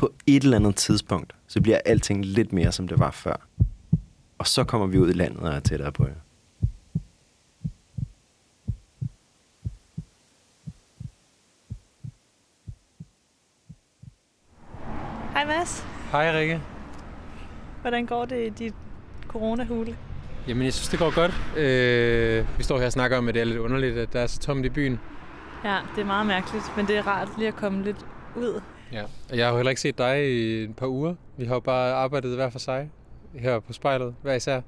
[0.00, 3.36] På et eller andet tidspunkt, så bliver alting lidt mere, som det var før.
[4.38, 6.14] Og så kommer vi ud i landet og er tættere på jer.
[15.32, 15.84] Hej Mads.
[16.12, 16.60] Hej Rikke.
[17.80, 18.74] Hvordan går det i dit
[19.28, 19.96] coronahule?
[20.48, 21.58] Jamen, jeg synes, det går godt.
[21.58, 24.26] Øh, vi står her og snakker om, at det er lidt underligt, at der er
[24.26, 25.00] så tomt i byen.
[25.64, 28.06] Ja, det er meget mærkeligt, men det er rart lige at komme lidt
[28.36, 28.60] ud.
[28.92, 29.04] Ja.
[29.32, 31.14] Jeg har jo heller ikke set dig i et par uger.
[31.36, 32.90] Vi har jo bare arbejdet hver for sig
[33.34, 34.60] her på spejlet, hver især.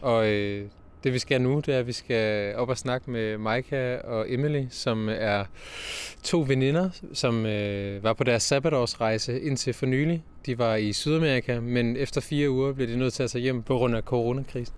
[0.00, 0.66] Og øh,
[1.04, 4.32] det vi skal nu, det er, at vi skal op og snakke med Maika og
[4.32, 5.44] Emily, som er
[6.22, 10.24] to veninder, som øh, var på deres sabbatårsrejse indtil for nylig.
[10.46, 13.62] De var i Sydamerika, men efter fire uger blev de nødt til at tage hjem
[13.62, 14.74] på grund af coronakrisen.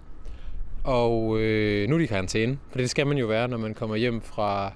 [0.85, 3.75] Og øh, nu er de i karantæne, for det skal man jo være, når man
[3.75, 4.73] kommer hjem fra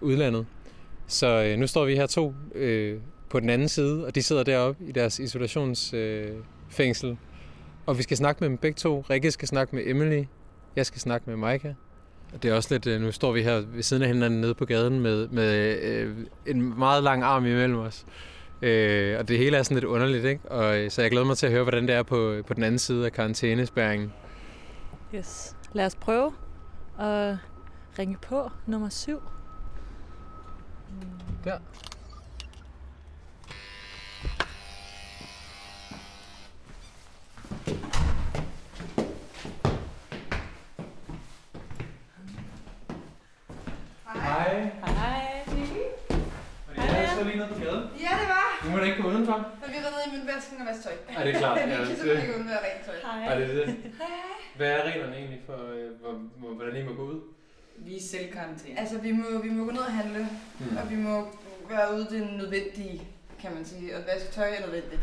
[0.00, 0.46] udlandet.
[1.06, 2.98] Så øh, nu står vi her to øh,
[3.30, 7.10] på den anden side, og de sidder deroppe i deres isolationsfængsel.
[7.10, 7.16] Øh,
[7.86, 9.04] og vi skal snakke med dem begge to.
[9.10, 10.24] Rikke skal snakke med Emily.
[10.76, 11.74] Jeg skal snakke med Maika.
[12.34, 14.54] Og det er også lidt, øh, nu står vi her ved siden af hinanden nede
[14.54, 18.06] på gaden med, med øh, en meget lang arm imellem os.
[18.62, 20.50] Øh, og det hele er sådan lidt underligt, ikke?
[20.50, 22.62] Og, øh, så jeg glæder mig til at høre, hvordan det er på, på den
[22.62, 24.12] anden side af karantænespæringen.
[25.14, 25.56] Yes.
[25.72, 26.32] Lad os prøve
[26.98, 27.36] at
[27.98, 29.20] ringe på nummer 7.
[31.44, 31.58] Der.
[44.48, 44.70] Hej.
[45.02, 45.24] Hej.
[46.68, 47.84] Og jeg står lige nede på gaden.
[48.06, 48.46] Ja, det var.
[48.64, 49.38] Nu må du ikke gå udenfor.
[49.62, 50.96] Men vi var nede i min vasken og vaske tøj.
[51.16, 51.56] Ej, det er klart.
[51.66, 52.94] vi Ja, kan det- simpelthen ikke undvære rent tøj.
[53.06, 53.24] Hej.
[53.28, 53.76] Ej, det er det.
[54.56, 57.20] Hvad er reglerne egentlig for, øh, hvor, hvor, hvordan I må gå ud?
[57.76, 58.80] Vi er selvkarantæne.
[58.80, 60.28] Altså, vi må, vi må gå ned og handle,
[60.58, 60.76] Hmm.
[60.76, 61.14] og vi må
[61.68, 63.02] være ude det nødvendige,
[63.42, 63.96] kan man sige.
[63.96, 65.02] Og vaske tøj er nødvendigt.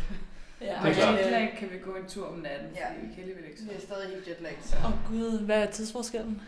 [0.61, 0.73] Ja, Det
[1.03, 2.87] er Og jetlag kan vi gå en tur om natten, Ja.
[2.87, 3.75] fordi vi kan alligevel ikke Vi sove.
[3.77, 4.75] er stadig helt jetlag, så...
[4.77, 6.41] Åh oh, gud, hvad er tidsforskellen?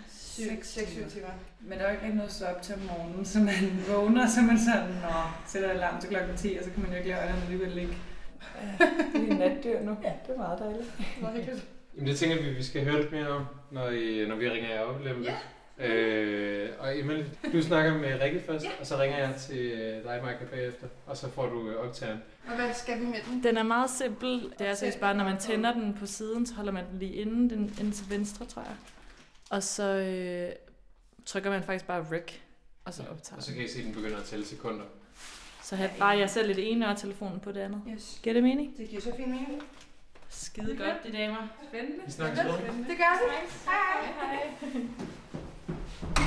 [0.45, 1.09] Seks 6-7 timer.
[1.09, 1.27] timer.
[1.61, 3.55] Men der er jo ikke rigtig noget at stå op til om morgenen, så man
[3.89, 5.17] vågner, så man sådan, nå,
[5.47, 7.93] sætter alarm til klokken 10, og så kan man jo ikke lade øjnene alligevel ligge.
[9.13, 9.97] Det er natdyr nu.
[10.03, 10.11] Ja.
[10.27, 10.93] Det er meget dejligt.
[10.97, 11.65] Det var hyggeligt.
[11.95, 14.69] Jamen det tænker vi, vi skal høre lidt mere om, når, I, når vi ringer
[14.69, 15.17] jer op lidt.
[15.25, 15.35] Ja.
[15.79, 18.69] Øh, og Emil, du snakker med Rikke først, ja.
[18.79, 22.19] og så ringer jeg til øh, dig, Michael, bagefter, og så får du øh, optageren.
[22.47, 23.43] Og hvad skal vi med den?
[23.43, 24.53] Den er meget simpel.
[24.59, 27.13] Det er altså bare, når man tænder den på siden, så holder man den lige
[27.13, 28.75] inden, den, inden til venstre, tror jeg.
[29.49, 30.51] Og så øh,
[31.25, 32.33] trykker man faktisk bare rec,
[32.85, 34.85] og så optager Og så kan I se, at den begynder at tælle sekunder.
[35.63, 37.81] Så have bare jeg selv lidt ene og telefonen på det andet.
[37.93, 38.19] Yes.
[38.23, 38.77] Giver det mening?
[38.77, 39.63] Det giver så fin mening.
[40.29, 41.47] Skide godt, de damer.
[41.69, 41.99] Spændende.
[42.05, 42.51] Vi snakkes ved.
[42.51, 43.31] Det gør det.
[43.65, 44.05] Hej.
[46.13, 46.26] Hej.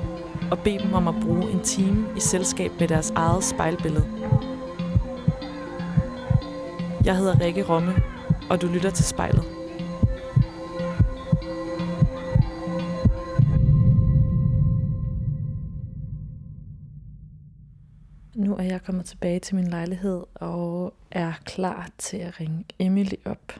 [0.51, 4.07] og bede dem om at bruge en time i selskab med deres eget spejlbillede.
[7.05, 7.93] Jeg hedder Rikke Romme,
[8.49, 9.43] og du lytter til spejlet.
[18.35, 23.15] Nu er jeg kommet tilbage til min lejlighed og er klar til at ringe Emily
[23.25, 23.59] op.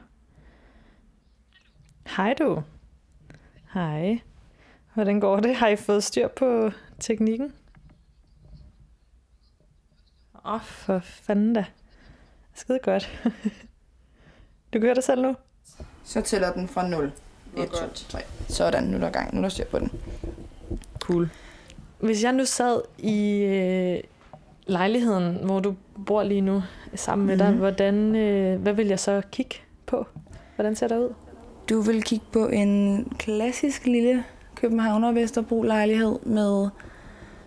[2.08, 2.64] Hej du.
[3.74, 4.20] Hej.
[4.94, 5.56] Hvordan går det?
[5.56, 7.54] Har I fået styr på teknikken?
[10.46, 11.66] Åh, oh, for fanden da.
[12.54, 13.24] Skide godt.
[14.74, 15.36] du kører dig selv nu?
[16.04, 17.12] Så tæller den fra 0.
[17.54, 18.06] Hvor 1, 2, godt.
[18.10, 18.20] 3.
[18.48, 19.34] Sådan, nu er der gang.
[19.34, 19.92] Nu er der styr på den.
[21.00, 21.30] Cool.
[22.00, 24.04] Hvis jeg nu sad i øh,
[24.68, 26.64] lejligheden, hvor du bor lige nu,
[26.96, 27.58] sammen med dig, Mhm.
[27.60, 29.56] hvordan, øh, hvad vil jeg så kigge
[29.86, 30.06] på?
[30.56, 31.14] Hvordan ser det ud?
[31.70, 34.24] Du vil kigge på en klassisk lille
[34.62, 36.70] Københavner Vesterbro lejlighed med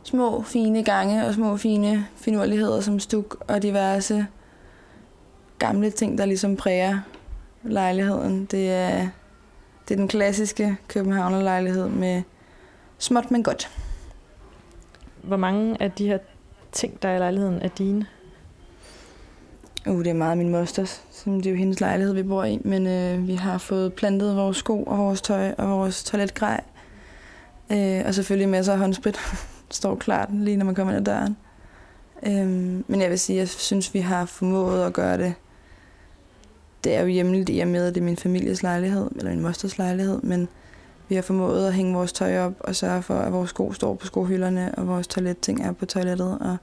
[0.03, 4.27] små fine gange og små fine finurligheder som stuk og diverse
[5.59, 6.99] gamle ting, der ligesom præger
[7.63, 8.45] lejligheden.
[8.45, 9.09] Det er,
[9.89, 12.23] det er den klassiske Københavner lejlighed med
[12.99, 13.71] småt, men godt.
[15.23, 16.19] Hvor mange af de her
[16.73, 18.07] ting, der er i lejligheden, er dine?
[19.87, 22.61] Uh, det er meget min mosters, som det er jo hendes lejlighed, vi bor i.
[22.65, 26.61] Men øh, vi har fået plantet vores sko og vores tøj og vores toiletgrej.
[27.73, 29.19] Øh, og selvfølgelig masser af håndsprit.
[29.71, 31.37] står klart lige når man kommer ind ad døren.
[32.27, 32.47] Øh,
[32.91, 35.35] men jeg vil sige, jeg synes, vi har formået at gøre det.
[36.85, 39.41] Det er jo hjemligt i og med, at det er min families lejlighed, eller min
[39.41, 40.49] mosters lejlighed, men
[41.09, 43.95] vi har formået at hænge vores tøj op og sørge for, at vores sko står
[43.95, 46.57] på skohylderne, og vores toiletting er på toilettet, og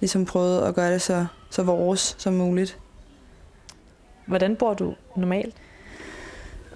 [0.00, 2.78] ligesom prøvet at gøre det så, så vores som muligt.
[4.26, 5.54] Hvordan bor du normalt?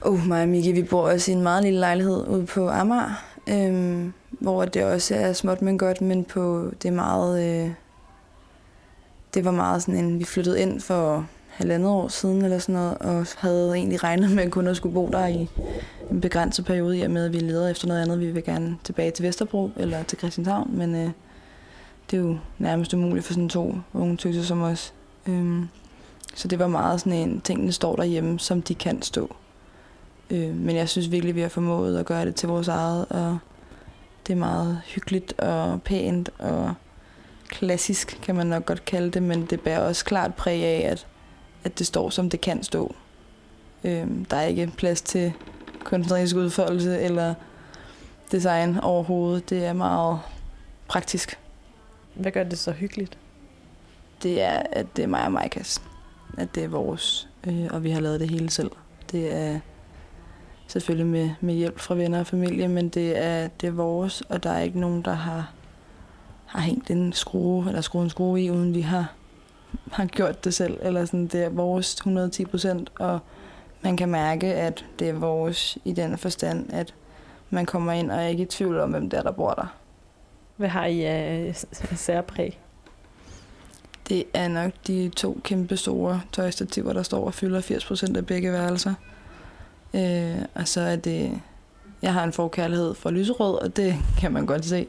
[0.06, 3.25] Uh, mig og Miki, vi bor også i en meget lille lejlighed ude på Amager,
[3.47, 7.62] øhm, hvor det også er småt, men godt, men på det er meget...
[7.65, 7.71] Øh,
[9.35, 12.99] det var meget sådan en, vi flyttede ind for halvandet år siden eller sådan noget,
[12.99, 15.49] og havde egentlig regnet med kun at skulle bo der i
[16.11, 18.21] en begrænset periode, i og med at vi leder efter noget andet.
[18.21, 21.11] Vi vil gerne tilbage til Vesterbro eller til Christianshavn, men øh,
[22.11, 24.95] det er jo nærmest umuligt for sådan to unge tøser som os.
[25.29, 25.69] Øhm,
[26.35, 29.37] så det var meget sådan en, tingene står derhjemme, som de kan stå.
[30.32, 33.38] Øh, men jeg synes virkelig, vi har formået at gøre det til vores eget, og
[34.26, 36.75] det er meget hyggeligt og pænt og
[37.49, 41.06] klassisk, kan man nok godt kalde det, men det bærer også klart præg af, at,
[41.64, 42.94] at det står, som det kan stå.
[43.84, 45.32] Øh, der er ikke plads til
[45.84, 47.35] kunstnerisk udfoldelse eller
[48.32, 49.50] design overhovedet.
[49.50, 50.20] Det er meget
[50.88, 51.38] praktisk.
[52.14, 53.19] Hvad gør det så hyggeligt?
[54.23, 55.82] Det er, at det er mig og Maikas.
[56.38, 58.70] At det er vores, øh, og vi har lavet det hele selv.
[59.12, 59.61] Det er
[60.73, 64.43] selvfølgelig med, med hjælp fra venner og familie, men det er, det er vores, og
[64.43, 65.53] der er ikke nogen, der har,
[66.47, 69.13] har hængt en skrue, eller skruet en skrue i, uden vi har,
[69.93, 70.79] har gjort det selv.
[70.83, 73.19] Eller sådan, det er vores 110 procent, og
[73.83, 76.95] man kan mærke, at det er vores i den forstand, at
[77.51, 79.75] man kommer ind og er ikke i tvivl om, hvem det er, der bor der.
[80.57, 81.65] Hvad har I af
[81.97, 82.61] særpræg?
[84.09, 88.27] Det er nok de to kæmpe store tøjstativer, der står og fylder 80 procent af
[88.27, 88.95] begge værelser.
[89.94, 91.41] Øh, og så er det...
[92.03, 94.87] Jeg har en forkærlighed for lyserød, og det kan man godt se.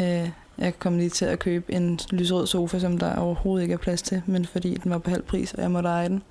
[0.00, 3.78] Øh, jeg kom lige til at købe en lyserød sofa, som der overhovedet ikke er
[3.78, 6.22] plads til, men fordi den var på halv pris, og jeg måtte eje den.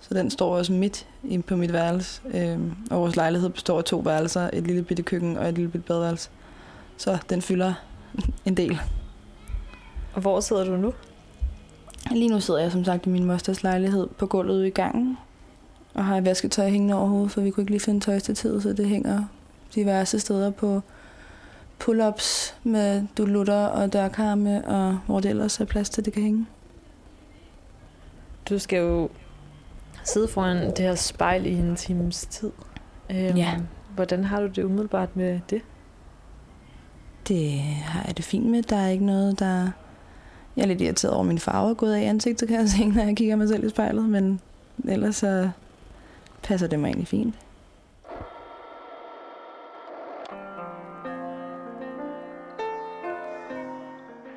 [0.00, 2.20] Så den står også midt inde på mit værelse.
[2.34, 2.58] Øh,
[2.90, 5.86] og vores lejlighed består af to værelser, et lille bitte køkken og et lille bitte
[5.86, 6.30] badeværelse.
[6.96, 7.74] Så den fylder
[8.46, 8.80] en del.
[10.14, 10.94] Og hvor sidder du nu?
[12.10, 15.18] Lige nu sidder jeg som sagt i min mosters lejlighed på gulvet i gangen.
[15.94, 18.88] Og har vasketøj hængende over hovedet, for vi kunne ikke lige finde tøjstativet, så det
[18.88, 19.24] hænger
[19.74, 20.80] diverse steder på
[21.84, 26.46] pull-ups med dulutter og dørkarme, og hvor det ellers er plads til, det kan hænge.
[28.48, 29.08] Du skal jo
[30.04, 32.50] sidde foran det her spejl i en times tid.
[33.10, 33.54] Øhm, Ja.
[33.94, 35.62] Hvordan har du det umiddelbart med det?
[37.28, 38.62] Det har jeg det fint med.
[38.62, 39.70] Der er ikke noget, der...
[40.56, 42.68] Jeg er lidt irriteret over, at min farve er gået af i ansigtet, kan jeg
[42.68, 44.40] se, når jeg kigger mig selv i spejlet, men
[44.88, 45.50] ellers så
[46.48, 47.34] passer det mig egentlig fint.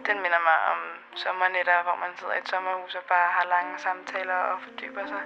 [0.07, 0.79] Den minder mig om
[1.23, 5.23] sommernetter, hvor man sidder i et sommerhus og bare har lange samtaler og fordyber sig.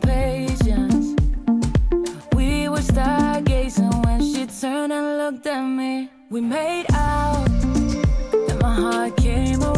[0.00, 1.14] Patience.
[2.34, 6.10] We were stargazing when she turned and looked at me.
[6.30, 9.73] We made out, and my heart came around.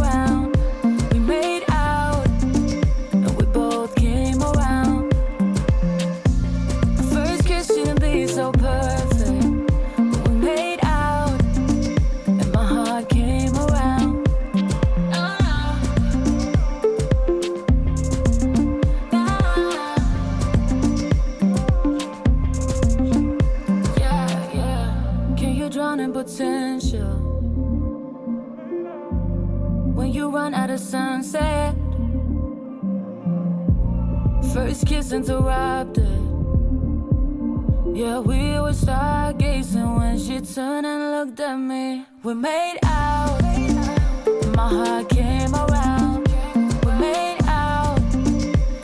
[35.17, 36.07] Interrupted.
[37.97, 42.05] Yeah, we were stargazing when she turned and looked at me.
[42.23, 43.41] We made out.
[44.59, 46.29] My heart came around.
[46.85, 47.99] We made out.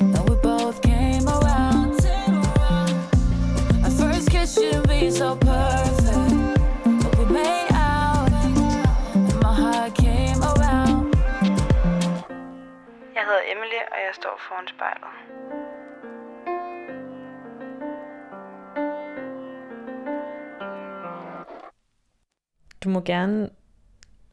[0.00, 2.00] And we both came around.
[3.84, 6.34] Our first kiss shouldn't be so perfect.
[7.02, 8.30] But we made out.
[9.44, 11.14] My heart came around.
[13.16, 15.21] Jeg hedder Emily, og jeg står foran spejlet.
[22.84, 23.48] Du må gerne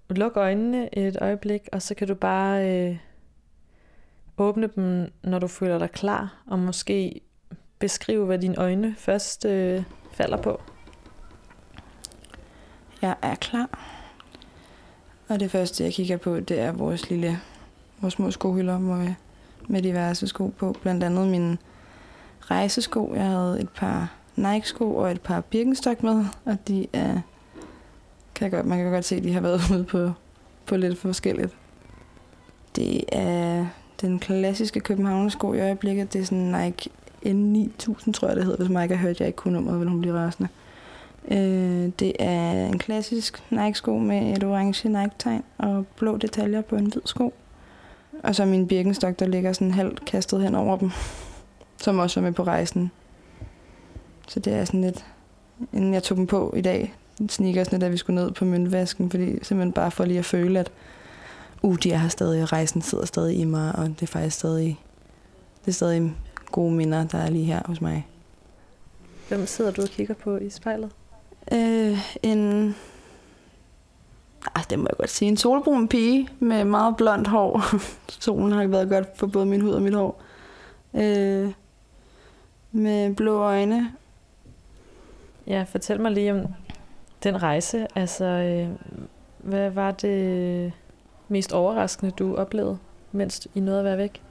[0.09, 2.97] lukke øjnene et øjeblik, og så kan du bare øh,
[4.37, 7.21] åbne dem, når du føler dig klar, og måske
[7.79, 10.61] beskrive, hvad dine øjne først øh, falder på.
[13.01, 13.79] Jeg er klar.
[15.27, 17.39] Og det første, jeg kigger på, det er vores lille,
[18.01, 19.13] vores små skohylder med,
[19.67, 20.75] med diverse sko på.
[20.81, 21.57] Blandt andet mine
[22.41, 23.13] rejsesko.
[23.15, 27.21] Jeg havde et par Nike-sko og et par Birkenstock med, og de er,
[28.39, 30.11] kan jeg godt, man kan godt se, at de har været ude på,
[30.65, 31.55] på lidt forskelligt.
[32.75, 33.65] Det er
[34.01, 36.13] den klassiske københavnersko i øjeblikket.
[36.13, 36.89] Det er sådan Nike
[37.25, 38.57] N9000, tror jeg det hedder.
[38.57, 40.49] Hvis Mike har hørt, jeg ikke kunne nummeret, vil hun blive rasende.
[41.31, 46.85] Øh, det er en klassisk Nike-sko med et orange Nike-tegn og blå detaljer på en
[46.85, 47.33] hvid sko.
[48.23, 50.91] Og så min Birkenstock, der ligger sådan halvt kastet hen over dem,
[51.77, 52.91] som også var med på rejsen.
[54.27, 55.05] Så det er sådan lidt,
[55.73, 56.93] inden jeg tog dem på i dag,
[57.29, 60.71] sneakersne, da vi skulle ned på møntvasken, fordi simpelthen bare for lige at føle, at
[61.61, 64.35] uh, de er her stadig, og rejsen sidder stadig i mig, og det er faktisk
[64.37, 64.79] stadig,
[65.61, 66.15] det er stadig
[66.51, 68.07] gode minder, der er lige her hos mig.
[69.27, 70.89] Hvem sidder du og kigger på i spejlet?
[71.51, 72.75] Øh, en...
[74.55, 75.29] Ah, det må jeg godt sige.
[75.29, 77.63] En solbrun pige med meget blondt hår.
[78.19, 80.21] Solen har været godt for både min hud og mit hår.
[80.93, 81.51] Øh,
[82.71, 83.91] med blå øjne.
[85.47, 86.45] Ja, fortæl mig lige om
[87.23, 87.87] den rejse.
[87.95, 88.69] Altså, øh,
[89.37, 90.73] hvad var det
[91.27, 92.77] mest overraskende, du oplevede,
[93.11, 94.21] mens I nåede at være væk?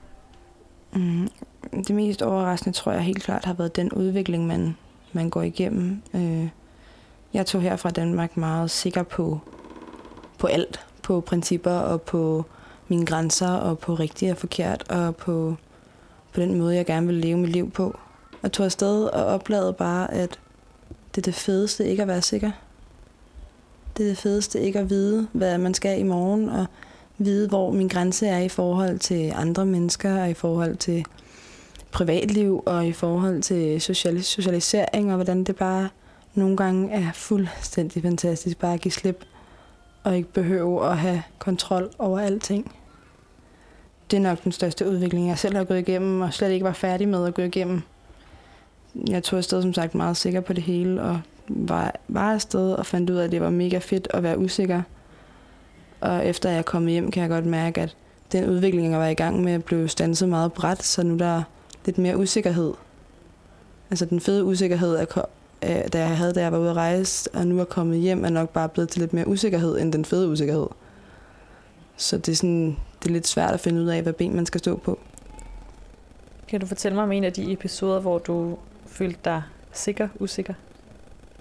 [0.93, 1.29] Mm,
[1.71, 4.77] det mest overraskende tror jeg helt klart har været den udvikling, man,
[5.13, 6.01] man går igennem.
[6.13, 6.47] Øh,
[7.33, 9.39] jeg tog her fra Danmark meget sikker på,
[10.37, 10.85] på alt.
[11.03, 12.45] På principper og på
[12.87, 15.55] mine grænser og på rigtigt og forkert og på,
[16.33, 17.99] på den måde, jeg gerne vil leve mit liv på.
[18.41, 20.39] Og tog afsted og oplevede bare, at
[21.15, 22.51] det er det fedeste ikke at være sikker.
[23.97, 26.65] Det er det fedeste ikke at vide, hvad man skal i morgen, og
[27.17, 31.05] vide, hvor min grænse er i forhold til andre mennesker, og i forhold til
[31.91, 35.89] privatliv, og i forhold til social- socialisering, og hvordan det bare
[36.33, 39.25] nogle gange er fuldstændig fantastisk bare at give slip,
[40.03, 42.75] og ikke behøve at have kontrol over alting.
[44.11, 46.73] Det er nok den største udvikling, jeg selv har gået igennem, og slet ikke var
[46.73, 47.81] færdig med at gå igennem.
[49.09, 51.19] Jeg tog afsted som sagt meget sikker på det hele, og
[51.49, 54.81] var, var afsted og fandt ud af, at det var mega fedt at være usikker.
[56.01, 57.95] Og efter jeg er kommet hjem, kan jeg godt mærke, at
[58.31, 61.43] den udvikling, jeg var i gang med, blev stanset meget bredt, så nu er der
[61.85, 62.73] lidt mere usikkerhed.
[63.89, 64.95] Altså den fede usikkerhed,
[65.61, 68.25] er, da jeg havde, da jeg var ude at rejse, og nu er kommet hjem,
[68.25, 70.67] er nok bare blevet til lidt mere usikkerhed, end den fede usikkerhed.
[71.97, 74.45] Så det er, sådan, det er lidt svært at finde ud af, hvad ben man
[74.45, 74.99] skal stå på.
[76.47, 80.53] Kan du fortælle mig om en af de episoder, hvor du følte dig sikker, usikker?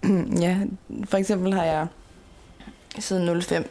[0.44, 0.58] ja,
[1.04, 1.86] for eksempel har jeg
[2.98, 3.70] siden 05,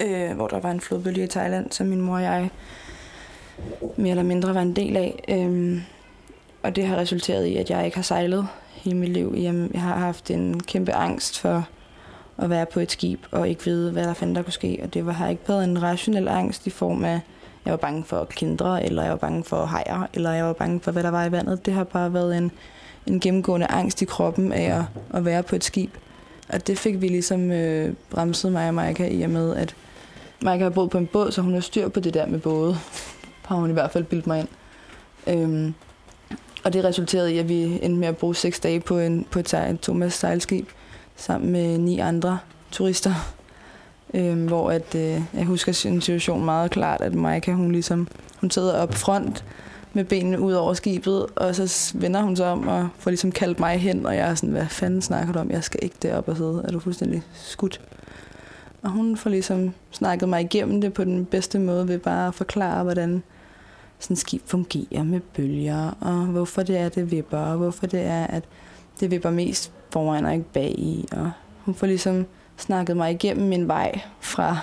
[0.00, 2.50] øh, hvor der var en flodbølge i Thailand, som min mor og jeg
[3.96, 5.24] mere eller mindre var en del af.
[5.28, 5.82] Øh,
[6.62, 9.34] og det har resulteret i, at jeg ikke har sejlet hele mit liv.
[9.36, 11.68] Jeg har haft en kæmpe angst for
[12.38, 14.80] at være på et skib og ikke vide, hvad der fandt der kunne ske.
[14.82, 17.20] Og det var, har ikke været en rationel angst i form af,
[17.64, 20.80] jeg var bange for kindre, eller jeg var bange for hajer, eller jeg var bange
[20.80, 21.66] for, hvad der var i vandet.
[21.66, 22.52] Det har bare været en,
[23.08, 24.84] en gennemgående angst i kroppen af at,
[25.14, 25.90] at være på et skib.
[26.48, 29.74] Og det fik vi ligesom øh, bremset mig og Maika i og med, at
[30.42, 32.78] Maika har boet på en båd, så hun har styr på det der med både.
[33.44, 34.48] Har hun i hvert fald bildt mig ind.
[35.26, 35.74] Øhm,
[36.64, 39.38] Og det resulterede i, at vi endte med at bruge seks dage på, en, på
[39.38, 40.68] et, et Thomas sejlskib
[41.16, 42.38] sammen med ni andre
[42.70, 43.14] turister.
[44.14, 48.08] Øhm, hvor at, øh, jeg husker sin situation meget klart, at Maika, hun ligesom,
[48.40, 49.44] hun sidder op front
[49.92, 53.60] med benene ud over skibet, og så vender hun sig om og får ligesom kaldt
[53.60, 55.50] mig hen, og jeg er sådan, hvad fanden snakker du om?
[55.50, 56.64] Jeg skal ikke derop og sidde.
[56.64, 57.80] Er du fuldstændig skudt?
[58.82, 62.34] Og hun får ligesom snakket mig igennem det på den bedste måde ved bare at
[62.34, 63.22] forklare, hvordan
[63.98, 68.00] sådan et skib fungerer med bølger, og hvorfor det er, det vipper, og hvorfor det
[68.00, 68.44] er, at
[69.00, 71.08] det vipper mest foran og ikke bag i.
[71.12, 71.30] Og
[71.64, 72.26] hun får ligesom
[72.56, 74.58] snakket mig igennem min vej fra,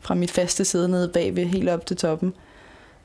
[0.00, 2.34] fra mit faste sæde nede bagved helt op til toppen,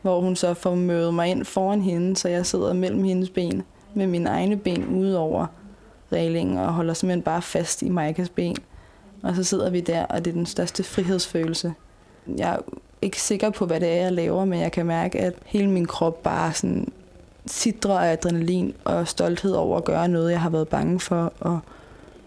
[0.01, 3.63] hvor hun så får mødet mig ind foran hende, så jeg sidder mellem hendes ben
[3.93, 5.45] med mine egne ben ude over
[6.11, 8.55] reglingen og holder simpelthen bare fast i Maikas ben.
[9.23, 11.73] Og så sidder vi der, og det er den største frihedsfølelse.
[12.37, 12.57] Jeg er
[13.01, 15.85] ikke sikker på, hvad det er, jeg laver, men jeg kan mærke, at hele min
[15.85, 16.91] krop bare sådan
[17.45, 21.59] sidrer af adrenalin og stolthed over at gøre noget, jeg har været bange for, og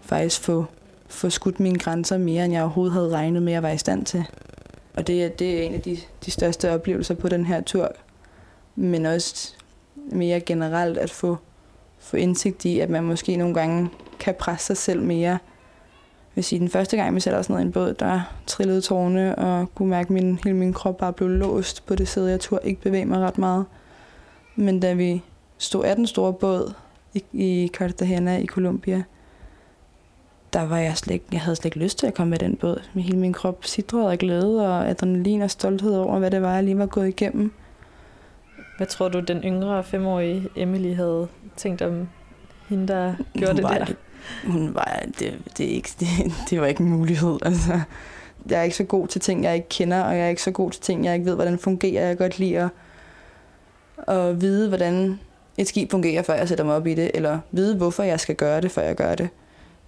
[0.01, 0.65] faktisk få,
[1.07, 4.05] få skudt mine grænser mere, end jeg overhovedet havde regnet med at være i stand
[4.05, 4.25] til.
[4.93, 7.91] Og det, er- det er en af de, de største oplevelser på den her tur.
[8.75, 9.53] Men også
[9.95, 11.37] mere generelt at få,
[11.99, 15.29] få indsigt i, at man måske nogle gange kan presse sig selv mere.
[15.31, 15.39] Jeg
[16.35, 19.35] vil sige, den første gang, vi satte os ned i en båd, der trillede tårne,
[19.35, 22.29] og kunne mærke, at min, hele min krop bare blev låst på det sæde.
[22.31, 23.65] Jeg turde ikke bevæge mig ret meget.
[24.55, 25.23] Men da vi
[25.57, 26.73] stod af den store båd
[27.13, 29.03] i, i Cartagena i Colombia,
[30.53, 32.55] der var jeg slet ikke, jeg havde slet ikke lyst til at komme med den
[32.55, 32.81] båd.
[32.93, 36.53] Med hele min krop sidrede af glæde og adrenalin og stolthed over, hvad det var,
[36.53, 37.51] jeg lige var gået igennem.
[38.77, 42.07] Hvad tror du, den yngre femårige Emily havde tænkt om
[42.69, 43.85] hende, der gjorde hun det der?
[43.85, 43.95] Det,
[44.45, 46.07] hun var, det, det, er ikke, det,
[46.49, 47.37] det var ikke en mulighed.
[47.41, 47.79] Altså,
[48.49, 50.51] jeg er ikke så god til ting, jeg ikke kender, og jeg er ikke så
[50.51, 52.07] god til ting, jeg ikke ved, hvordan fungerer.
[52.07, 52.69] Jeg godt lide at,
[54.15, 55.19] at vide, hvordan
[55.57, 58.35] et skib fungerer, før jeg sætter mig op i det, eller vide, hvorfor jeg skal
[58.35, 59.29] gøre det, før jeg gør det.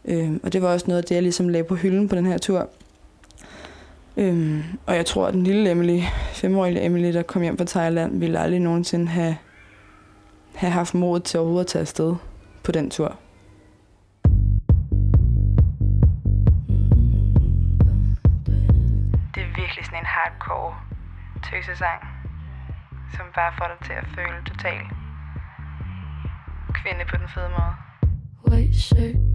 [0.08, 2.26] Øhm, og det var også noget af det, jeg ligesom lagde på hylden på den
[2.26, 2.70] her tur.
[4.18, 6.02] Øhm, og jeg tror, at den lille Emily,
[6.34, 9.38] femårige Emily, der kom hjem fra Thailand, ville aldrig nogensinde have,
[10.56, 12.16] have haft mod til overhovedet at tage afsted
[12.64, 13.20] på den tur.
[19.36, 20.76] Det er virkelig sådan en hardcore
[21.44, 22.02] tøsesang,
[23.12, 24.82] som bare får dig til at føle total
[26.74, 27.74] kvinde på den fede måde.
[28.50, 29.35] White shirt,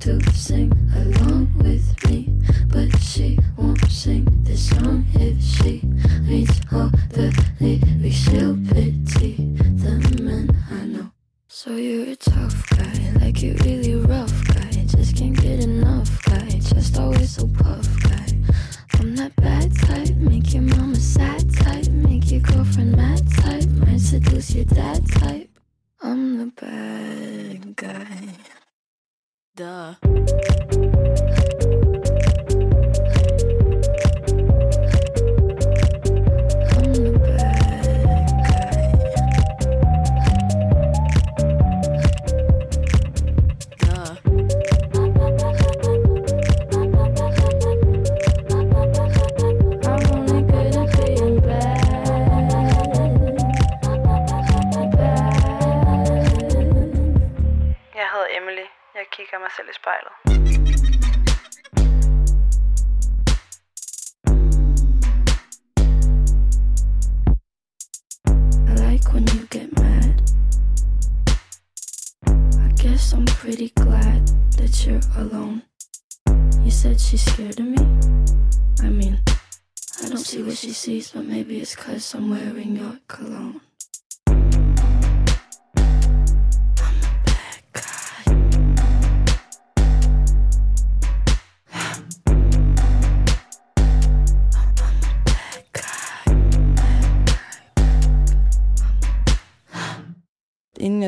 [0.00, 2.28] to sing along with me,
[2.68, 5.80] but she won't sing this song if she
[6.28, 7.45] reads all the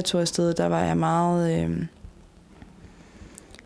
[0.09, 1.64] tog afsted, der var jeg meget...
[1.64, 1.87] Øh,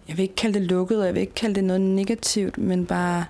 [0.08, 2.86] jeg vil ikke kalde det lukket, og jeg vil ikke kalde det noget negativt, men
[2.86, 3.24] bare...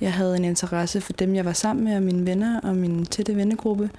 [0.00, 3.06] Jeg havde en interesse for dem, jeg var sammen med, og mine venner og min
[3.06, 3.90] tætte vennegruppe.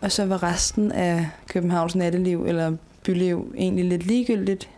[0.00, 4.68] Og så var resten af Københavns natteliv eller byliv egentlig lidt ligegyldigt.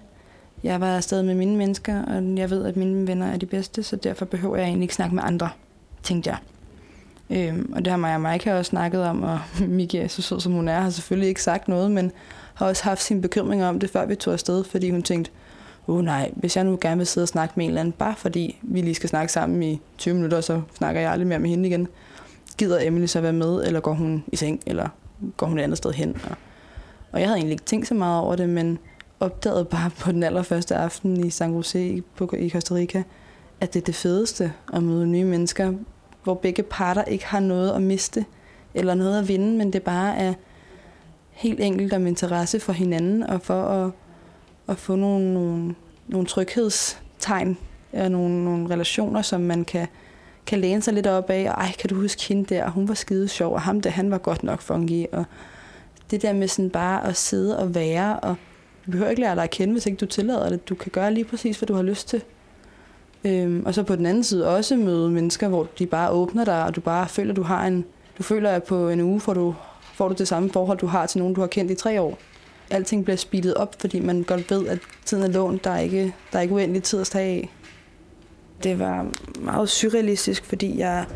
[0.63, 3.83] Jeg var afsted med mine mennesker, og jeg ved, at mine venner er de bedste,
[3.83, 5.49] så derfor behøver jeg egentlig ikke snakke med andre,
[6.03, 6.39] tænkte jeg.
[7.31, 10.53] Øhm, og det har Maja og Mike også snakket om, og Miki, så sød som
[10.53, 12.13] hun er, har selvfølgelig ikke sagt noget, men
[12.59, 15.31] har også haft sine bekymringer om det, før vi tog afsted, fordi hun tænkte,
[15.89, 17.93] åh oh, nej, hvis jeg nu gerne vil sidde og snakke med en eller anden,
[17.93, 21.39] bare fordi vi lige skal snakke sammen i 20 minutter, så snakker jeg aldrig mere
[21.39, 21.89] med hende igen.
[22.59, 24.89] Gider Emily så være med, eller går hun i seng, eller
[25.37, 26.21] går hun et andet sted hen?
[26.31, 26.37] Og,
[27.13, 28.79] og jeg havde egentlig ikke tænkt så meget over det, men
[29.21, 33.03] opdagede bare på den allerførste aften i San Jose på, i Costa Rica,
[33.61, 35.73] at det er det fedeste at møde nye mennesker,
[36.25, 38.25] hvor begge parter ikke har noget at miste,
[38.75, 40.35] eller noget at vinde, men det bare er
[41.39, 43.91] helt enkelt om interesse for hinanden, og for at,
[44.69, 45.75] at få nogle, nogle,
[46.09, 47.59] nogle tryghedstegn,
[47.93, 49.87] og nogle, nogle relationer, som man kan,
[50.47, 52.95] kan læne sig lidt op af, og ej, kan du huske hende der, hun var
[52.95, 55.25] skide sjov, og ham der, han var godt nok funky, og
[56.11, 58.37] det der med sådan bare at sidde og være, og
[58.87, 60.69] du behøver ikke lære dig at kende, hvis ikke du tillader det.
[60.69, 62.23] Du kan gøre lige præcis, hvad du har lyst til.
[63.25, 66.65] Øhm, og så på den anden side også møde mennesker, hvor de bare åbner dig,
[66.65, 67.85] og du bare føler, du har en...
[68.19, 69.55] Du føler, at på en uge får du,
[69.99, 72.19] får du det samme forhold, du har til nogen, du har kendt i tre år.
[72.71, 75.65] Alting bliver speedet op, fordi man godt ved, at tiden er lånt.
[75.65, 77.51] Der er ikke, der er ikke uendelig tid at tage af.
[78.63, 79.07] Det var
[79.41, 81.07] meget surrealistisk, fordi jeg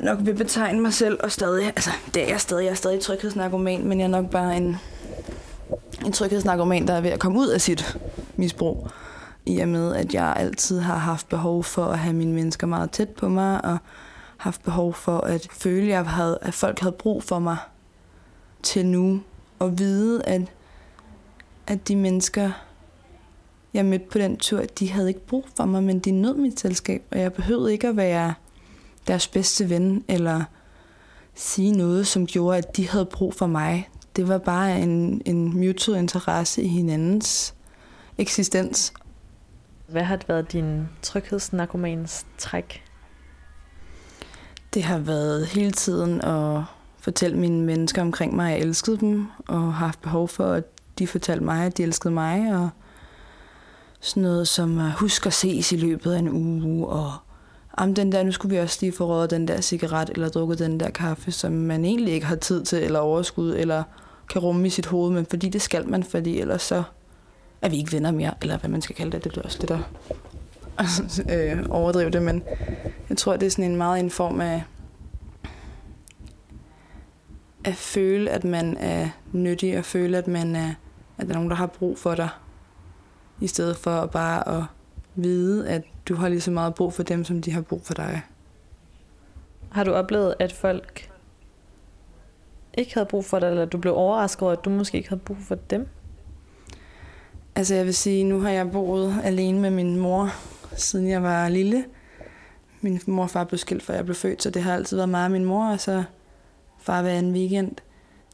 [0.00, 3.00] nok vil betegne mig selv, og stadig, altså det er jeg stadig, jeg er stadig
[3.00, 4.76] tryghedsnarkoman, men jeg er nok bare en,
[6.06, 7.98] en tryghedsnarkoman, der er ved at komme ud af sit
[8.36, 8.88] misbrug.
[9.46, 12.90] I og med, at jeg altid har haft behov for at have mine mennesker meget
[12.90, 13.78] tæt på mig, og
[14.36, 17.56] haft behov for at føle, at, jeg havde, at folk havde brug for mig
[18.62, 19.20] til nu.
[19.58, 20.42] Og vide, at,
[21.66, 22.50] at de mennesker,
[23.74, 26.60] jeg mødte på den tur, de havde ikke brug for mig, men de nød mit
[26.60, 28.34] selskab, og jeg behøvede ikke at være
[29.06, 30.44] deres bedste ven, eller
[31.34, 33.88] sige noget, som gjorde, at de havde brug for mig.
[34.16, 37.54] Det var bare en, en mutual interesse i hinandens
[38.18, 38.92] eksistens.
[39.88, 42.82] Hvad har det været din tryghedsnarkomans træk?
[44.74, 46.62] Det har været hele tiden at
[47.00, 50.64] fortælle mine mennesker omkring mig, at jeg elskede dem, og har haft behov for, at
[50.98, 52.68] de fortalte mig, at de elskede mig, og
[54.00, 57.12] sådan noget som at huske at ses i løbet af en uge, og
[57.72, 60.58] om den der, nu skulle vi også lige få røget den der cigaret, eller drukket
[60.58, 63.82] den der kaffe, som man egentlig ikke har tid til, eller overskud, eller
[64.28, 66.82] kan rumme i sit hoved, men fordi det skal man, fordi ellers så
[67.62, 69.68] er vi ikke venner mere, eller hvad man skal kalde det, det bliver også det,
[69.68, 69.78] der
[71.34, 72.42] øh, overdrive det, men
[73.08, 74.62] jeg tror, det er sådan en meget en form af
[77.64, 80.74] at føle, at man er nyttig, og føle, at man er,
[81.18, 82.28] at der er nogen, der har brug for dig,
[83.40, 84.64] i stedet for bare at
[85.14, 87.94] vide, at du har lige så meget brug for dem, som de har brug for
[87.94, 88.22] dig.
[89.70, 91.10] Har du oplevet, at folk
[92.74, 95.20] ikke havde brug for dig, eller du blev overrasket over, at du måske ikke havde
[95.20, 95.88] brug for dem?
[97.56, 100.30] Altså jeg vil sige, nu har jeg boet alene med min mor,
[100.76, 101.84] siden jeg var lille.
[102.80, 105.08] Min mor og far blev skilt, før jeg blev født, så det har altid været
[105.08, 106.04] meget min mor, og så
[106.78, 107.72] far hver anden weekend.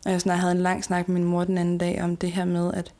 [0.04, 2.33] Og jeg sådan, havde en lang snak med min mor den anden dag om det
[2.33, 2.94] her med, at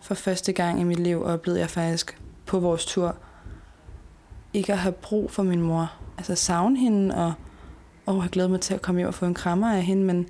[0.00, 3.16] for første gang i mit liv oplevede jeg faktisk på vores tur,
[4.54, 5.92] ikke at have brug for min mor.
[6.18, 7.32] Altså savne hende, og,
[8.06, 10.28] og jeg glæder mig til at komme hjem og få en krammer af hende, men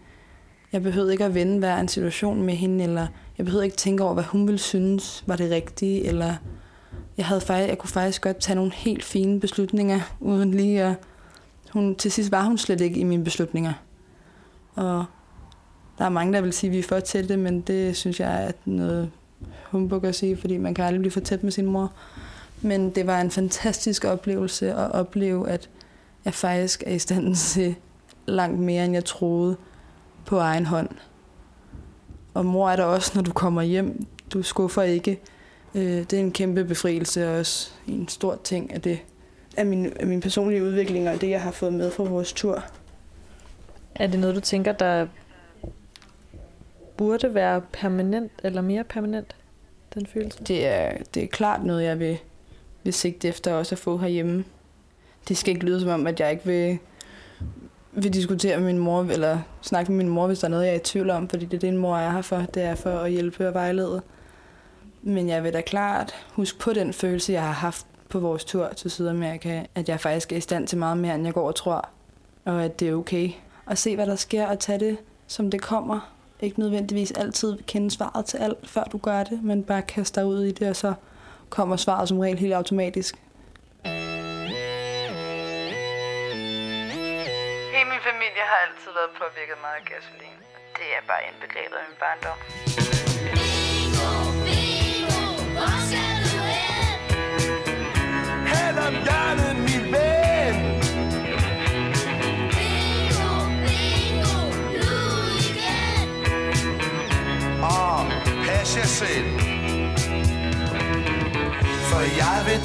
[0.73, 3.07] jeg behøvede ikke at vende hver en situation med hende, eller
[3.39, 6.35] jeg behøvede ikke tænke over, hvad hun ville synes var det rigtige, eller
[7.17, 10.95] jeg, havde faktisk, jeg kunne faktisk godt tage nogle helt fine beslutninger, uden lige at...
[11.73, 13.73] Hun, til sidst var hun slet ikke i mine beslutninger.
[14.75, 15.05] Og
[15.99, 18.45] der er mange, der vil sige, at vi er for tætte, men det synes jeg
[18.45, 19.11] er noget
[19.65, 21.93] humbug at sige, fordi man kan aldrig blive for tæt med sin mor.
[22.63, 25.69] Men det var en fantastisk oplevelse at opleve, at
[26.25, 27.75] jeg faktisk er i stand til
[28.27, 29.57] langt mere, end jeg troede
[30.27, 30.89] på egen hånd.
[32.35, 34.07] Og mor er der også, når du kommer hjem.
[34.33, 35.21] Du skuffer ikke.
[35.75, 38.99] Øh, det er en kæmpe befrielse og også en stor ting af det
[39.57, 42.65] af min, af min personlige udvikling og det, jeg har fået med fra vores tur.
[43.95, 45.07] Er det noget, du tænker, der
[46.97, 49.37] burde være permanent eller mere permanent?
[49.95, 50.45] den følelse?
[50.45, 52.19] Det er, det er klart noget, jeg vil,
[52.83, 54.45] vil sigte efter også at få herhjemme.
[55.29, 56.79] Det skal ikke lyde som om, at jeg ikke vil,
[57.93, 60.73] vil diskutere med min mor, eller snakke med min mor, hvis der er noget, jeg
[60.73, 62.37] er i tvivl om, fordi det er det, en mor er her for.
[62.55, 64.03] Det er for at hjælpe og vejlede.
[65.03, 68.69] Men jeg vil da klart huske på den følelse, jeg har haft på vores tur
[68.77, 71.55] til Sydamerika, at jeg faktisk er i stand til meget mere, end jeg går og
[71.55, 71.89] tror,
[72.45, 73.31] og at det er okay.
[73.67, 76.13] Og se, hvad der sker, og tage det, som det kommer.
[76.41, 80.29] Ikke nødvendigvis altid kende svaret til alt, før du gør det, men bare kaste dig
[80.29, 80.95] ud i det, og så
[81.51, 83.15] kommer svaret som regel helt automatisk.
[87.75, 90.39] Hele min familie har altid været påvirket meget af gasolin.
[90.79, 92.39] Det er bare indbegrebet af min barndom.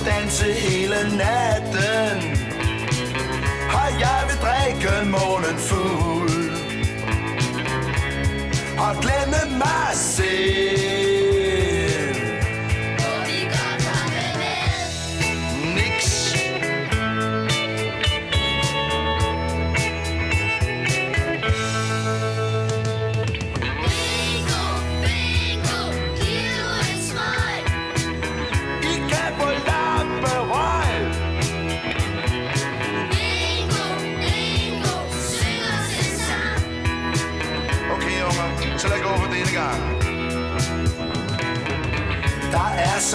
[0.08, 2.17] Danse hele natten.
[3.80, 6.52] Og jeg vil drikke månen fuld.
[8.78, 10.77] Og glemme mig selv.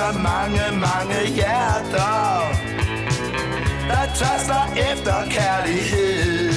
[0.02, 2.52] Så mange, mange hjerter,
[3.88, 6.52] der tørster efter kærlighed.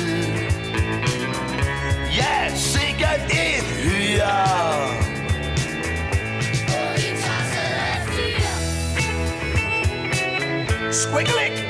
[2.18, 4.56] Ja, sikkert et hyre.
[10.92, 11.65] Squiggly!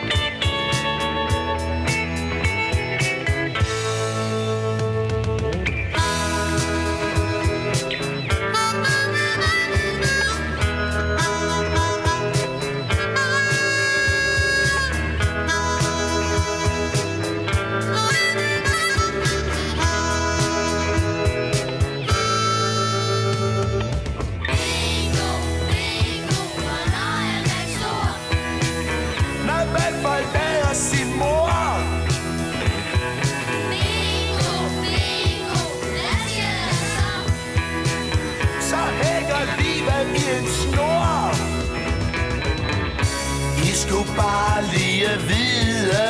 [45.20, 46.06] Vide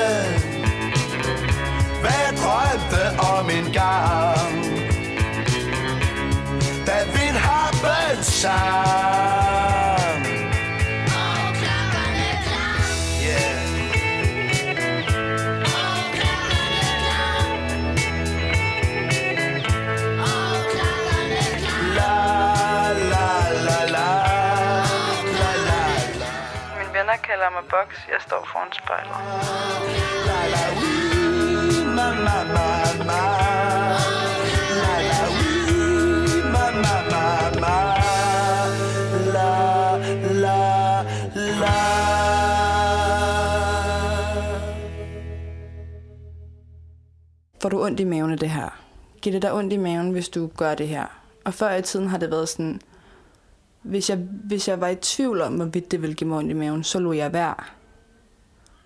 [2.01, 4.65] Hvad jeg drømte om en gang
[6.87, 9.44] Da vindharpen sang
[27.35, 27.89] kalder mig Box.
[28.13, 29.17] Jeg står foran spejlet.
[30.27, 30.63] La la
[31.97, 32.37] La la
[39.25, 39.41] La
[40.43, 40.59] la
[41.61, 41.75] la
[47.61, 48.69] Får du ondt i maven af det her?
[49.21, 51.05] Giver det dig ondt i maven, hvis du gør det her?
[51.45, 52.81] Og før i tiden har det været sådan,
[53.85, 56.53] hvis jeg, hvis jeg var i tvivl om, hvorvidt det ville give mig ondt i
[56.53, 57.55] maven, så lå jeg være.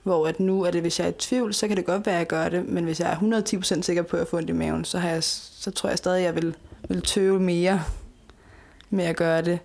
[0.04, 2.16] Hvor at nu er det, hvis jeg er i tvivl, så kan det godt være,
[2.16, 3.42] at jeg gør det, men hvis jeg er
[3.78, 5.98] 110% sikker på, at jeg får ondt i maven, så, har jeg, så tror jeg
[5.98, 6.56] stadig, at jeg vil,
[6.90, 7.82] vil tøve mere
[8.90, 9.60] med at gøre det.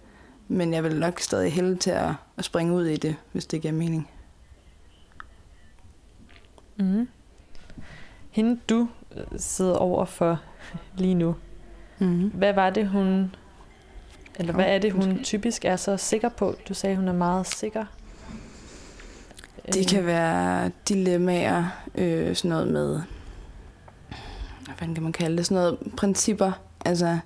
[0.48, 3.62] Men jeg vil nok stadig hælde til at, at springe ud i det, hvis det
[3.62, 4.10] giver mening.
[6.76, 7.08] Mm.
[8.30, 8.88] Hende du
[9.36, 10.40] sidder over for
[10.96, 11.36] lige nu,
[11.98, 12.28] Mm-hmm.
[12.28, 13.34] hvad var det hun,
[14.36, 15.24] eller hvad er det hun undskyld.
[15.24, 16.54] typisk er så sikker på?
[16.68, 17.84] Du sagde, hun er meget sikker.
[19.72, 23.00] Det Øh, kan være dilemmaer, øh, sådan noget med,
[24.64, 26.52] hvad kan man kalde det, sådan noget principper.
[26.84, 27.18] Altså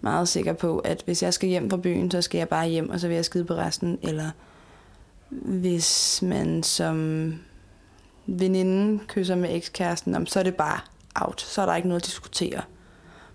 [0.00, 2.90] meget sikker på, at hvis jeg skal hjem fra byen, så skal jeg bare hjem,
[2.90, 3.98] og så vil jeg skide på resten.
[4.02, 4.30] Eller
[5.30, 7.34] hvis man som
[8.26, 10.80] veninde kysser med ekskæresten, så er det bare
[11.14, 11.40] out.
[11.40, 12.62] Så er der ikke noget at diskutere.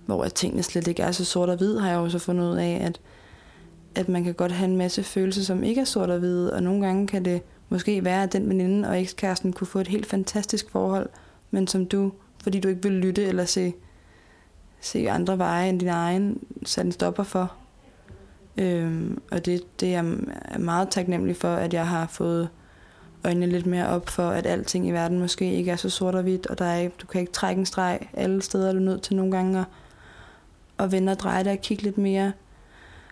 [0.06, 2.58] Hvor at tingene slet ikke er så sort og hvid, har jeg også fundet ud
[2.58, 3.00] af, at,
[3.96, 6.64] at man kan godt have en masse følelser, som ikke er sort og hvide, og
[6.64, 10.06] nogle gange kan det måske være, at den veninde og ekskæresten kunne få et helt
[10.06, 11.10] fantastisk forhold,
[11.52, 12.12] men som du,
[12.44, 13.74] fordi du ikke vil lytte eller se,
[14.82, 17.54] se andre veje end din egen, satte en stopper for.
[18.58, 22.50] Øhm, og det, det er jeg meget taknemmelig for, at jeg har fået
[23.24, 26.22] øjnene lidt mere op for, at alting i verden måske ikke er så sort og
[26.22, 29.02] hvidt, og der er du kan ikke trække en streg alle steder, er du nødt
[29.02, 29.66] til nogle gange at,
[30.80, 32.32] at vende og dreje det og kigge lidt mere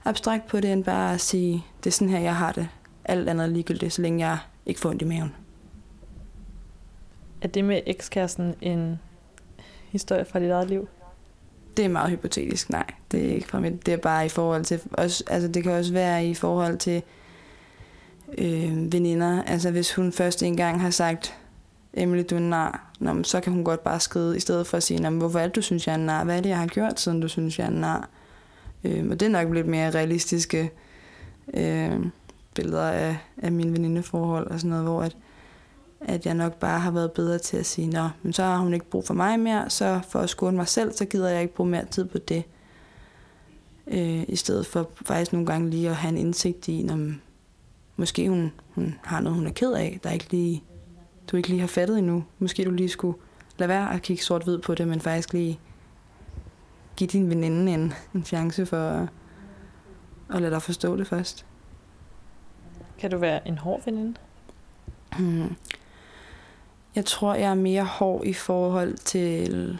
[0.06, 2.68] abstrakt på det, end bare at sige, det er sådan her, jeg har det.
[3.06, 5.36] Alt andet er ligegyldigt, så længe jeg ikke får ondt i maven.
[7.42, 9.00] Er det med ekskæresten en
[9.90, 10.88] historie fra dit eget liv?
[11.78, 12.86] Det er meget hypotetisk, nej.
[13.12, 13.86] Det er ikke fra mit.
[13.86, 14.82] Det er bare i forhold til...
[14.92, 17.04] Også, altså det kan også være i forhold til
[18.38, 19.44] øh, veninder.
[19.44, 21.38] Altså hvis hun først engang har sagt,
[21.94, 24.68] Emily, du er en nar, Nå, men så kan hun godt bare skride, i stedet
[24.68, 26.24] for at sige, hvorfor er det, du synes, jeg er en nar?
[26.24, 28.10] Hvad er det, jeg har gjort, siden du synes, jeg er en nar?
[28.84, 30.72] Øh, og det er nok lidt mere realistiske
[31.54, 32.06] øh,
[32.54, 35.18] billeder af, af mine venindeforhold og sådan noget, hvor at,
[36.02, 38.74] at jeg nok bare har været bedre til at sige, nå, men så har hun
[38.74, 41.56] ikke brug for mig mere, så for at skåne mig selv, så gider jeg ikke
[41.56, 42.44] bruge mere tid på det.
[43.88, 47.12] Øh, I stedet for faktisk nogle gange lige at have en indsigt i, når
[47.96, 50.64] måske hun, hun har noget, hun er ked af, der ikke lige,
[51.28, 52.24] du ikke lige har fattet endnu.
[52.40, 53.18] Måske du lige skulle
[53.58, 55.60] lade være at kigge sort-hvid på det, men faktisk lige
[56.96, 59.08] give din veninde en, en chance for at,
[60.34, 61.46] at lade dig forstå det først.
[63.00, 64.16] Kan du være en hård veninde?
[65.18, 65.56] Hmm.
[66.96, 69.80] Jeg tror, jeg er mere hård i forhold til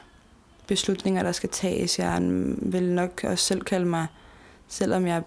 [0.68, 2.00] beslutninger, der skal tages.
[2.00, 2.20] Jeg
[2.58, 4.08] vil nok også selv kalde mig,
[4.68, 5.24] selvom jeg,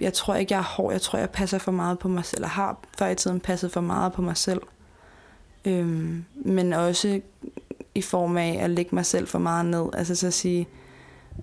[0.00, 0.92] jeg tror ikke, jeg er hård.
[0.92, 3.72] Jeg tror, jeg passer for meget på mig selv, eller har før i tiden passet
[3.72, 4.60] for meget på mig selv.
[5.64, 7.20] Øhm, men også
[7.94, 9.86] i form af at lægge mig selv for meget ned.
[9.92, 10.68] Altså så at sige,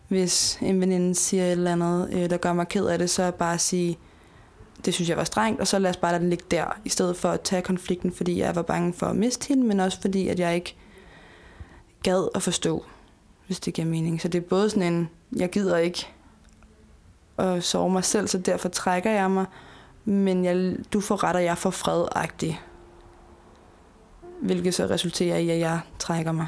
[0.08, 3.32] hvis en veninde siger et eller andet, øh, der gør mig ked af det, så
[3.32, 3.98] bare at sige,
[4.86, 6.90] det synes jeg var strengt, og så lad os bare lade den ligge der, i
[6.90, 10.02] stedet for at tage konflikten, fordi jeg var bange for at miste hende, men også
[10.02, 10.76] fordi, at jeg ikke
[12.04, 12.86] gad at forstå,
[13.48, 14.22] hvis det giver mening.
[14.22, 16.08] Så det er både sådan en, jeg gider ikke
[17.38, 19.46] at sove mig selv, så derfor trækker jeg mig,
[20.06, 22.62] men jeg, du får ret, og jeg får fred-agtig.
[24.42, 26.48] Hvilket så resulterer i, at jeg trækker mig.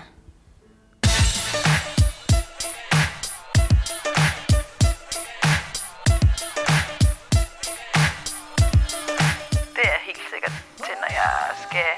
[9.77, 11.33] Det er helt sikkert til, når jeg
[11.65, 11.91] skal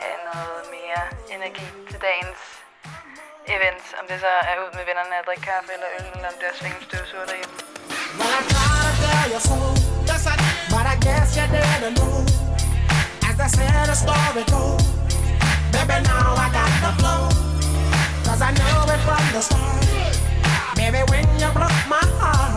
[0.00, 1.02] have noget mere
[1.36, 2.42] energi til dagens
[3.54, 3.84] event.
[4.00, 6.46] Om det så er ud med vennerne at drikke kaffe eller øl, eller om det
[6.48, 7.56] er at svinge støvsuger derhjemme.
[10.72, 12.24] But I guess you didn't know.
[13.28, 14.95] As I said, the story goes,
[15.86, 17.22] baby, now I got the flow.
[18.24, 19.86] Cause I knew it from the start.
[20.76, 22.55] Baby, when you broke my heart,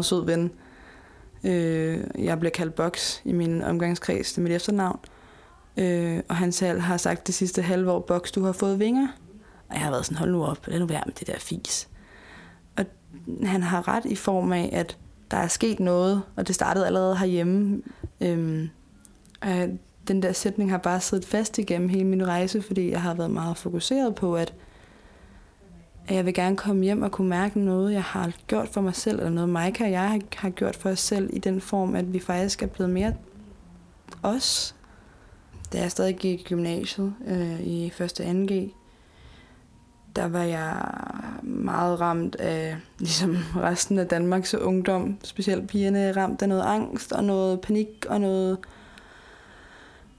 [0.00, 0.50] meget, sød ven.
[1.44, 4.98] Øh, jeg bliver kaldt Box i min omgangskreds, det er mit efternavn.
[5.76, 9.08] Øh, og han selv har sagt det sidste halve år, Box, du har fået vinger.
[9.68, 11.88] Og jeg har været sådan, hold nu op, lad nu være med det der fis.
[12.76, 12.84] Og
[13.44, 14.98] han har ret i form af, at
[15.30, 17.82] der er sket noget, og det startede allerede herhjemme.
[18.20, 18.68] Øhm,
[19.42, 19.68] og
[20.08, 23.30] den der sætning har bare siddet fast igennem hele min rejse, fordi jeg har været
[23.30, 24.54] meget fokuseret på, at
[26.10, 28.94] at jeg vil gerne komme hjem og kunne mærke noget, jeg har gjort for mig
[28.94, 32.12] selv, eller noget Maika og jeg har gjort for os selv, i den form, at
[32.12, 33.14] vi faktisk er blevet mere
[34.22, 34.74] os.
[35.72, 38.10] Da jeg stadig gik i gymnasiet øh, i 1.
[38.10, 38.24] 2.
[38.24, 38.70] G,
[40.16, 40.82] der var jeg
[41.42, 47.24] meget ramt af, ligesom resten af Danmarks ungdom, specielt pigerne, ramt af noget angst og
[47.24, 48.58] noget panik og noget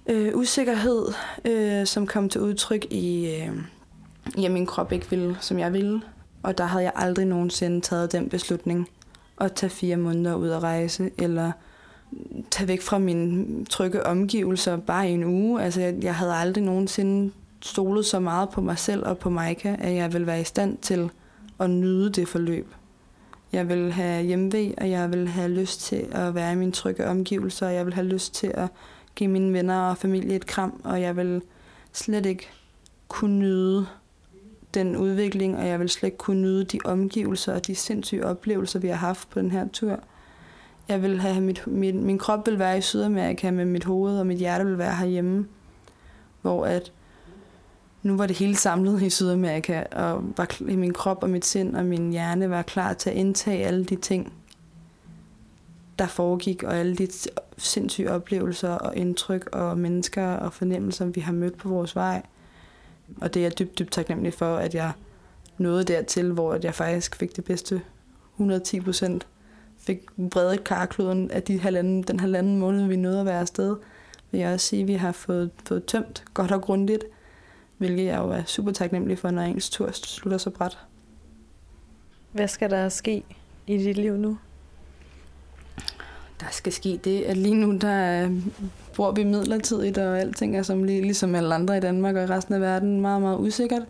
[0.08, 1.06] øh, usikkerhed,
[1.46, 3.36] øh, som kom til udtryk i...
[3.42, 3.58] Øh,
[4.38, 6.02] ja, min krop ikke ville, som jeg ville.
[6.44, 8.90] Og der havde jeg aldrig nogensinde taget den beslutning
[9.42, 11.52] at tage fire måneder ud at rejse, eller
[12.52, 15.62] tage væk fra mine trygge omgivelser bare i en uge.
[15.62, 19.76] Altså, jeg, jeg havde aldrig nogensinde stolet så meget på mig selv og på Maika,
[19.80, 21.10] at jeg ville være i stand til
[21.60, 22.74] at nyde det forløb.
[23.54, 27.08] Jeg vil have hjemvej, og jeg vil have lyst til at være i mine trygge
[27.08, 28.70] omgivelser, og jeg vil have lyst til at
[29.16, 31.42] give mine venner og familie et kram, og jeg vil
[31.94, 32.50] slet ikke
[33.08, 33.86] kunne nyde
[34.74, 38.80] den udvikling, og jeg vil slet ikke kunne nyde de omgivelser og de sindssyge oplevelser,
[38.80, 40.00] vi har haft på den her tur.
[40.88, 44.28] Jeg vil have mit, min, min krop vil være i Sydamerika, men mit hoved og
[44.28, 45.48] mit hjerte vil være herhjemme.
[46.42, 46.92] Hvor at
[48.04, 51.86] nu var det hele samlet i Sydamerika, og var, min krop og mit sind og
[51.86, 54.34] min hjerne var klar til at indtage alle de ting,
[56.00, 57.08] der foregik, og alle de
[57.58, 62.22] sindssyge oplevelser og indtryk og mennesker og fornemmelser, vi har mødt på vores vej.
[63.22, 64.92] Og det er jeg dybt, dybt taknemmelig for, at jeg
[65.58, 67.82] nåede dertil, hvor jeg faktisk fik det bedste
[68.36, 69.28] 110 procent.
[69.78, 70.00] Fik
[70.32, 73.76] bredet karkloden af de halvanden, den halvanden måned, vi nåede at være afsted.
[74.32, 77.04] Vil jeg også sige, at vi har fået, fået tømt godt og grundigt,
[77.78, 80.78] hvilket jeg jo er super taknemmelig for, når ens tur slutter så bræt.
[82.32, 83.24] Hvad skal der ske
[83.68, 84.38] i dit liv nu?
[86.40, 88.30] Der skal ske det, at lige nu der
[88.96, 92.26] bor vi midlertidigt, og alting er som lige, ligesom alle andre i Danmark og i
[92.26, 93.84] resten af verden meget, meget usikkert.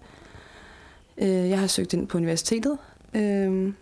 [1.17, 2.77] Øh, jeg har søgt ind på universitetet.
[3.13, 3.73] Øh,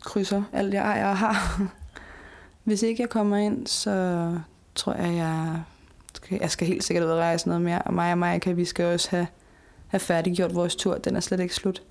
[0.00, 1.62] krydser alt, jeg ejer og har.
[2.64, 4.34] Hvis ikke jeg kommer ind, så
[4.74, 5.62] tror jeg, jeg
[6.14, 7.82] skal, jeg skal helt sikkert ud og rejse noget mere.
[7.82, 9.26] Og mig og Maja, vi skal også have,
[9.88, 10.98] have færdiggjort vores tur.
[10.98, 11.82] Den er slet ikke slut.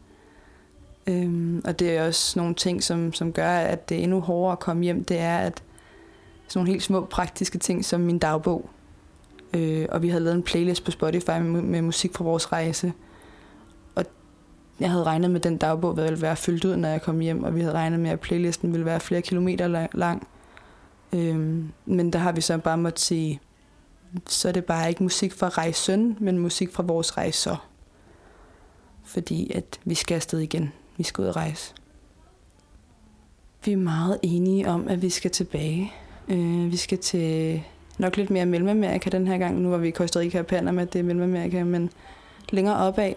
[1.08, 4.52] Øhm, og det er også nogle ting, som, som gør, at det er endnu hårdere
[4.52, 5.04] at komme hjem.
[5.04, 5.64] Det er, at
[6.48, 8.70] sådan nogle helt små praktiske ting, som min dagbog.
[9.54, 12.94] Øh, og vi havde lavet en playlist på Spotify med, med musik fra vores rejse.
[13.96, 14.06] Og
[14.80, 17.44] jeg havde regnet med, at den dagbog ville være fyldt ud, når jeg kom hjem,
[17.44, 20.28] og vi havde regnet med, at playlisten ville være flere kilometer lang.
[21.14, 23.40] Øh, men der har vi så bare måttet sige,
[24.28, 27.68] så er det bare ikke musik fra rejsen, men musik fra vores rejser.
[29.04, 30.74] Fordi at vi skal afsted igen.
[30.98, 31.74] Vi skal ud og rejse.
[33.66, 35.94] Vi er meget enige om, at vi skal tilbage.
[36.30, 37.62] Øh, vi skal til
[37.98, 39.62] nok lidt mere Mellemamerika den her gang.
[39.62, 41.90] Nu var vi i Costa Rica og Panama, det er Mellemamerika, men
[42.50, 43.14] længere opad.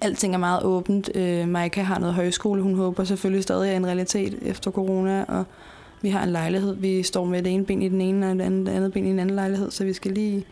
[0.00, 1.10] Alting er meget åbent.
[1.14, 5.44] Øh, Maika har noget højskole, hun håber selvfølgelig stadig er en realitet efter corona, og
[6.02, 6.76] vi har en lejlighed.
[6.76, 9.06] Vi står med det ene ben i den ene, og det andet, det andet ben
[9.06, 10.44] i den anden lejlighed, så vi skal lige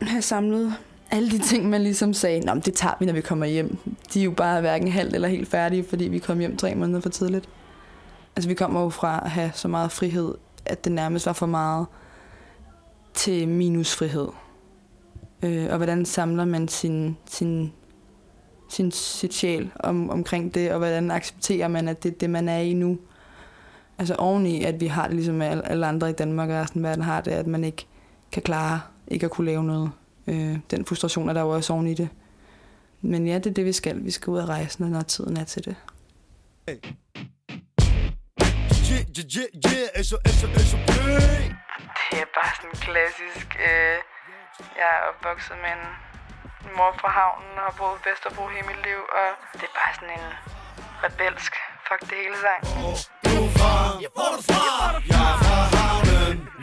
[0.00, 0.74] have samlet
[1.10, 3.76] alle de ting, man ligesom sagde, Nå, det tager vi, når vi kommer hjem.
[4.14, 7.00] De er jo bare hverken halvt eller helt færdige, fordi vi kom hjem tre måneder
[7.00, 7.48] for tidligt.
[8.38, 10.34] Altså vi kommer jo fra at have så meget frihed,
[10.66, 11.86] at det nærmest var for meget
[13.14, 14.28] til minusfrihed.
[15.42, 17.72] Øh, og hvordan samler man sin, sin,
[18.68, 22.48] sin sit sjæl om, omkring det, og hvordan accepterer man, at det er det, man
[22.48, 22.98] er i nu.
[23.98, 26.88] Altså oveni, at vi har det ligesom alle, alle andre i Danmark og resten af
[26.88, 27.86] verden har det, at man ikke
[28.32, 29.90] kan klare ikke at kunne lave noget.
[30.26, 32.08] Øh, den frustration er der jo også oven i det.
[33.00, 34.04] Men ja, det er det, vi skal.
[34.04, 35.76] Vi skal ud af rejse, når tiden er til det.
[36.68, 36.76] Hey.
[38.90, 40.76] Yeah, yeah, yeah, yeah, så, så, så,
[42.10, 43.48] Det er bare sådan klassisk...
[43.68, 43.98] Øh,
[44.78, 45.86] jeg er opvokset med en
[46.76, 50.14] mor fra havnen og har boet Vesterbro hele mit liv, og det er bare sådan
[50.18, 50.26] en
[51.04, 51.52] rebelsk
[51.88, 52.60] fuck det hele sang.
[52.82, 52.90] Jo,
[53.24, 53.42] du
[54.02, 55.77] jeg er fra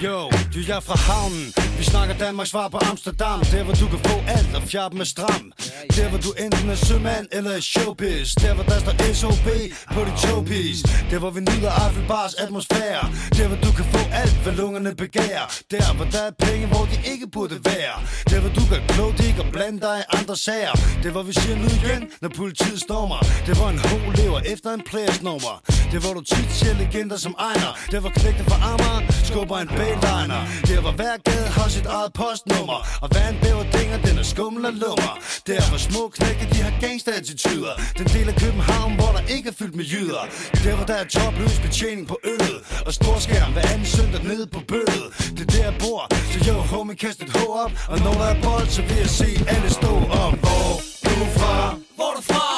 [0.04, 4.00] Yo, du jeg fra havnen Vi snakker Danmarks svar på Amsterdam Der hvor du kan
[4.00, 5.52] få alt og fjappe med stram
[5.96, 9.48] Der hvor du enten er sømand eller er showbiz Der hvor der står SOB
[9.94, 13.04] på dit showpiece Der hvor vi nyder Eiffelbars atmosfære
[13.38, 16.86] Der hvor du kan få alt hvad lungerne begærer Der hvor der er penge hvor
[16.92, 17.96] de ikke burde være
[18.30, 21.56] Der hvor du kan kloge og blande dig i andre sager Der hvor vi siger
[21.56, 25.54] nu igen når politiet stormer Der hvor en ho lever efter en players nummer
[25.92, 29.68] Der hvor du tit ser legender som Ejner Der hvor knægte fra Amager skubber en
[29.94, 32.80] bayliner Der hvor hver gade har sit eget postnummer.
[33.02, 35.14] Og hver en bæver dinger, den er skummel og lummer.
[35.48, 39.54] Der hvor små knække, de har gangsta-attityder Den del af København, hvor der ikke er
[39.60, 40.24] fyldt med jyder.
[40.64, 44.60] Der hvor der er topløs betjening på øllet Og storskærm hver anden søndag nede på
[44.72, 47.72] bøllet Det er der jeg bor, så jo homie kast et H op.
[47.88, 50.34] Og når der er bold, så vil jeg se alle stå om.
[51.04, 51.76] Hvor du fra?
[51.96, 52.55] Hvor du fra?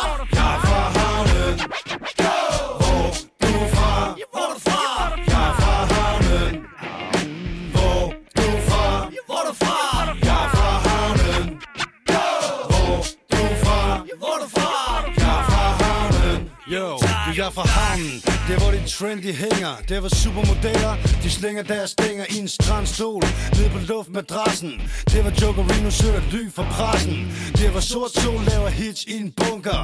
[17.56, 19.74] Du jeg der Det hvor de trendy hænger.
[19.89, 20.93] Det hvor supermodeller
[21.24, 23.24] De slænger deres stænger i en strandstol
[23.56, 24.72] Nede på luftmadrassen.
[25.12, 27.18] Det hvor Jokerino søger ly for pressen.
[27.58, 29.82] Det hvor sort sol laver hits i en bunker.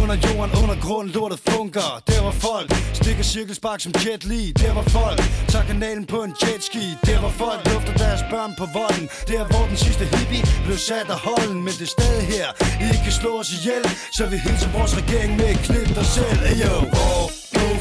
[0.00, 1.88] Under jorden, under grund, lortet funker.
[2.10, 2.68] Der hvor folk
[3.00, 4.52] stikker cirkelspark som Jet Li.
[4.52, 6.84] Der hvor folk tager kanalen på en jetski.
[7.08, 9.06] Der hvor folk lufter deres børn på volden.
[9.32, 11.58] Der hvor den sidste hippie blev sat af holden.
[11.66, 12.46] Men det er stadig her,
[12.86, 13.84] I kan slå os ihjel.
[14.16, 16.40] Så vi hilser vores regering med et klip dig selv.
[16.50, 17.35] Hey
[17.66, 17.72] yo,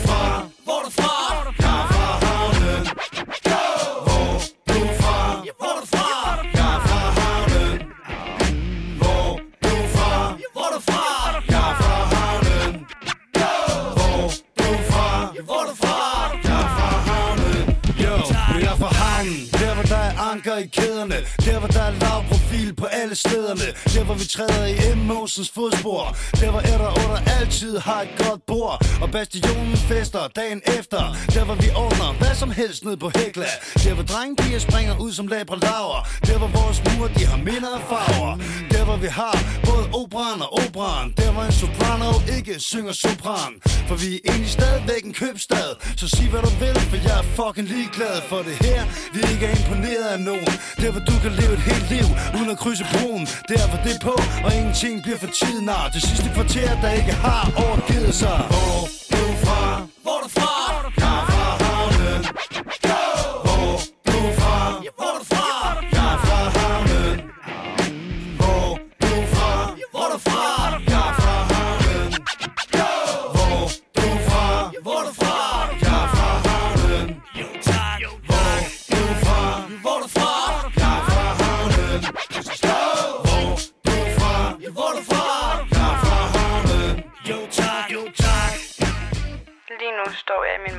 [0.63, 1.21] hvor du er fra?
[1.45, 1.59] Hvor
[5.65, 6.05] er du fra?
[6.55, 7.81] Jeg er fra havnen
[8.97, 10.37] Hvor du er fra?
[10.53, 11.03] Hvor er du fra?
[11.47, 12.85] Jeg er fra havnen
[15.45, 16.05] Hvor du er fra?
[19.89, 21.15] Der anker i kæderne
[21.55, 23.67] der hvor der er lav profil på alle stederne.
[23.93, 24.97] Der hvor vi træder i M.
[24.97, 26.17] Mosens fodspor.
[26.41, 28.85] Der hvor er der under altid har et godt bord.
[29.01, 31.01] Og bastionen fester dagen efter.
[31.35, 33.49] Der hvor vi ordner hvad som helst ned på Hekla
[33.83, 35.99] Der hvor drengepiger springer ud som labre laver.
[36.27, 38.33] Der hvor vores mur de har minder og farver.
[38.73, 39.37] Der hvor vi har
[39.69, 43.53] både operan og operan Der hvor en soprano ikke synger sopran.
[43.87, 45.69] For vi er egentlig stadigvæk en købstad.
[45.99, 48.15] Så sig hvad du vil, for jeg er fucking ligeglad.
[48.29, 48.81] For det her,
[49.15, 50.53] vi ikke er imponeret af nogen.
[50.81, 54.01] Der hvor du kan leve et helt liv uden at krydse broen Der hvor det
[54.01, 54.15] på,
[54.45, 58.37] og ingenting bliver for tiden nar Det sidste kvarter, der ikke har overgivet sig
[59.09, 59.87] Hvor du fra?
[60.03, 60.64] Hvor er du fra?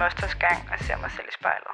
[0.07, 1.72] Første gang og ser mig selv i spejlet.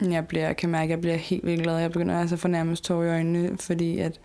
[0.00, 0.12] Mm.
[0.12, 1.78] Jeg bliver, jeg kan mærke, at jeg bliver helt vildt glad.
[1.78, 4.20] Jeg begynder altså at få nærmest tår i øjnene, fordi at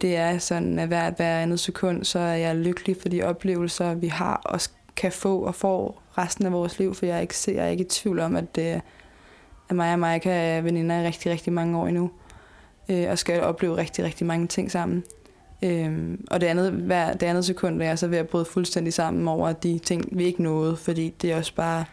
[0.00, 3.94] det er sådan, at hver, hver andet sekund, så er jeg lykkelig for de oplevelser,
[3.94, 4.60] vi har og
[4.96, 7.84] kan få og får resten af vores liv, for jeg er ikke, jeg er ikke
[7.84, 8.80] i tvivl om, at, det,
[9.68, 12.10] at mig og Maja er veninder i rigtig, rigtig mange år endnu,
[12.88, 15.04] øh, og skal opleve rigtig, rigtig mange ting sammen.
[15.62, 18.92] Øh, og det andet, hver, det andet sekund er jeg så ved at bryde fuldstændig
[18.92, 21.84] sammen over de ting, vi ikke nåede, fordi det er også bare,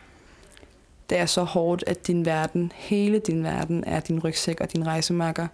[1.09, 4.87] det er så hårdt, at din verden, hele din verden, er din rygsæk og din
[4.87, 5.47] rejsemakker.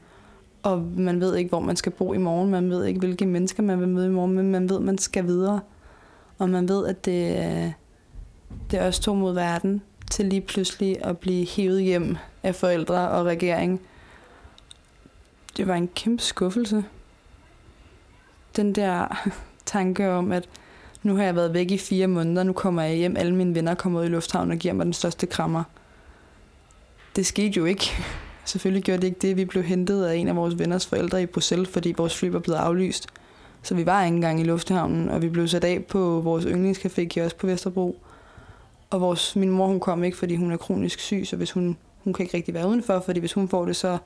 [0.63, 3.63] Og man ved ikke, hvor man skal bo i morgen, man ved ikke, hvilke mennesker
[3.63, 5.59] man vil møde i morgen, men man ved, at man skal videre.
[6.37, 7.71] Og man ved, at det, øh,
[8.71, 9.81] det er også to mod verden
[10.11, 13.81] til lige pludselig at blive hævet hjem af forældre og regering.
[15.57, 16.83] Det var en kæmpe skuffelse.
[18.55, 19.27] Den der
[19.65, 20.49] tanke om, at
[21.03, 23.75] nu har jeg været væk i fire måneder, nu kommer jeg hjem, alle mine venner
[23.75, 25.63] kommer ud i lufthavnen og giver mig den største krammer.
[27.15, 27.91] Det skete jo ikke.
[28.45, 29.37] Selvfølgelig gjorde det ikke det.
[29.37, 32.39] Vi blev hentet af en af vores venners forældre i Bruxelles, fordi vores fly var
[32.39, 33.07] blevet aflyst.
[33.61, 37.03] Så vi var ikke engang i lufthavnen, og vi blev sat af på vores yndlingscafé
[37.05, 37.99] kiosk på Vesterbro.
[38.89, 41.77] Og vores, min mor hun kom ikke, fordi hun er kronisk syg, så hvis hun,
[42.03, 43.97] hun kan ikke rigtig være udenfor, fordi hvis hun får det, så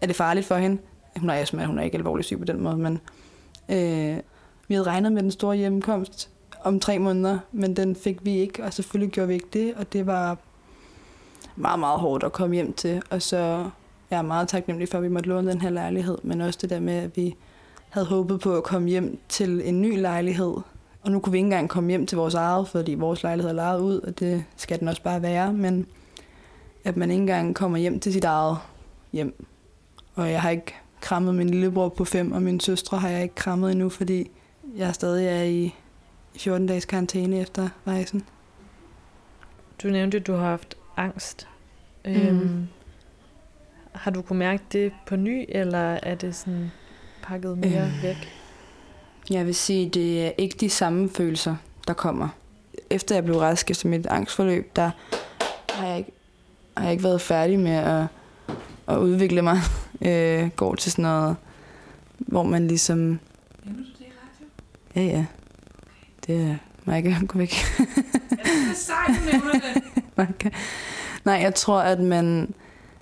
[0.00, 0.78] er det farligt for hende.
[1.20, 3.00] Hun er astma, hun er ikke alvorligt syg på den måde, men
[3.68, 4.16] Øh,
[4.68, 6.30] vi havde regnet med den store hjemkomst
[6.64, 9.92] om tre måneder, men den fik vi ikke, og selvfølgelig gjorde vi ikke det, og
[9.92, 10.38] det var
[11.56, 13.02] meget, meget hårdt at komme hjem til.
[13.10, 13.70] Og så
[14.10, 16.70] jeg er meget taknemmelig for, at vi måtte låne den her lejlighed, men også det
[16.70, 17.34] der med, at vi
[17.92, 20.54] havde håbet på at komme hjem til en ny lejlighed.
[21.02, 23.54] Og nu kunne vi ikke engang komme hjem til vores eget, fordi vores lejlighed er
[23.54, 25.52] lejet ud, og det skal den også bare være.
[25.52, 25.86] Men
[26.84, 28.58] at man ikke engang kommer hjem til sit eget
[29.12, 29.44] hjem.
[30.14, 33.34] Og jeg har ikke krammet min lillebror på fem, og min søstre har jeg ikke
[33.34, 34.30] krammet endnu, fordi
[34.76, 35.74] jeg stadig er i
[36.36, 38.22] 14 dages karantæne efter rejsen.
[39.82, 41.48] Du nævnte, at du har haft angst.
[42.04, 42.12] Mm.
[42.12, 42.68] Øhm,
[43.92, 46.70] har du kunne mærke det på ny, eller er det sådan
[47.22, 48.02] pakket mere Øh.
[48.02, 48.28] væk?
[49.30, 51.56] Jeg vil sige, det er ikke de samme følelser,
[51.88, 52.28] der kommer.
[52.90, 54.90] Efter jeg blev rask efter mit angstforløb, der
[55.70, 56.12] har jeg ikke,
[56.76, 58.04] har jeg ikke været færdig med at,
[58.88, 59.58] at udvikle mig.
[60.04, 61.36] Øh, går til sådan noget,
[62.18, 63.18] hvor man ligesom...
[64.96, 65.24] Ja, ja.
[66.26, 67.54] Det er Maika, gå væk.
[70.16, 70.50] Maika.
[71.24, 72.54] Nej, jeg tror, at man,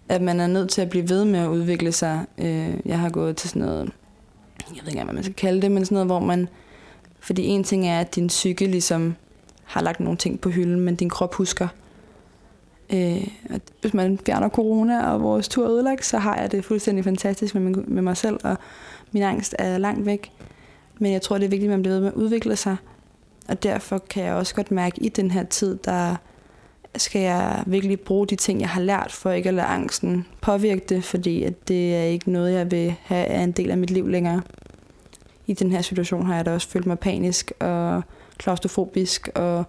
[0.09, 2.27] at man er nødt til at blive ved med at udvikle sig.
[2.39, 3.91] Øh, jeg har gået til sådan noget,
[4.77, 6.49] jeg ved ikke hvad man skal kalde det, men sådan noget, hvor man...
[7.21, 9.15] Fordi en ting er, at din psyke ligesom
[9.65, 11.69] har lagt nogle ting på hylden, men din krop husker.
[12.93, 16.65] Øh, at hvis man fjerner corona og vores tur er ødelagt, så har jeg det
[16.65, 18.57] fuldstændig fantastisk med, min, med mig selv, og
[19.13, 20.33] min angst er langt væk.
[20.99, 22.77] Men jeg tror, det er vigtigt, at man bliver ved med at udvikle sig.
[23.49, 26.17] Og derfor kan jeg også godt mærke, at i den her tid, der
[26.97, 30.85] skal jeg virkelig bruge de ting, jeg har lært, for ikke at lade angsten påvirke
[30.89, 33.91] det, fordi at det er ikke noget, jeg vil have er en del af mit
[33.91, 34.43] liv længere.
[35.51, 38.03] I den her situation har jeg da også følt mig panisk og
[38.39, 39.65] klaustrofobisk, og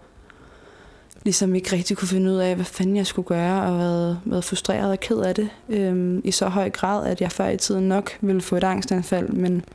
[1.23, 4.43] ligesom ikke rigtig kunne finde ud af, hvad fanden jeg skulle gøre, og været, været
[4.43, 5.49] frustreret og ked af det.
[5.69, 9.29] Øhm, I så høj grad, at jeg før i tiden nok ville få et angstanfald,
[9.29, 9.65] men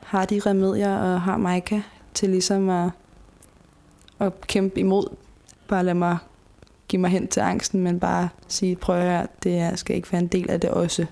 [0.00, 1.80] har de remedier og har Maika
[2.14, 2.90] til ligesom at,
[4.20, 5.16] at kæmpe imod.
[5.68, 6.18] Bare lad mig
[6.88, 10.22] give mig hen til angsten, men bare sige, prøv at høre, det skal ikke være
[10.22, 11.06] en del af det også.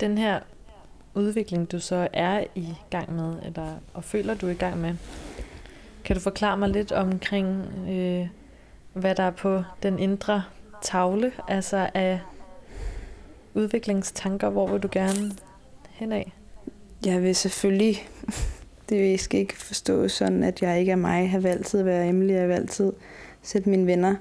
[0.00, 0.40] Den her
[1.18, 4.94] udvikling, du så er i gang med, eller, og føler du er i gang med,
[6.04, 8.28] kan du forklare mig lidt omkring, øh,
[8.92, 10.42] hvad der er på den indre
[10.82, 12.20] tavle, altså af
[13.54, 15.32] udviklingstanker, hvor vil du gerne
[15.90, 16.32] hen af?
[17.06, 18.08] Jeg vil selvfølgelig,
[18.88, 21.30] det skal ikke forstå sådan, at jeg ikke er mig.
[21.32, 22.92] Jeg vil altid være Emily, jeg vil altid
[23.42, 24.14] sætte mine venner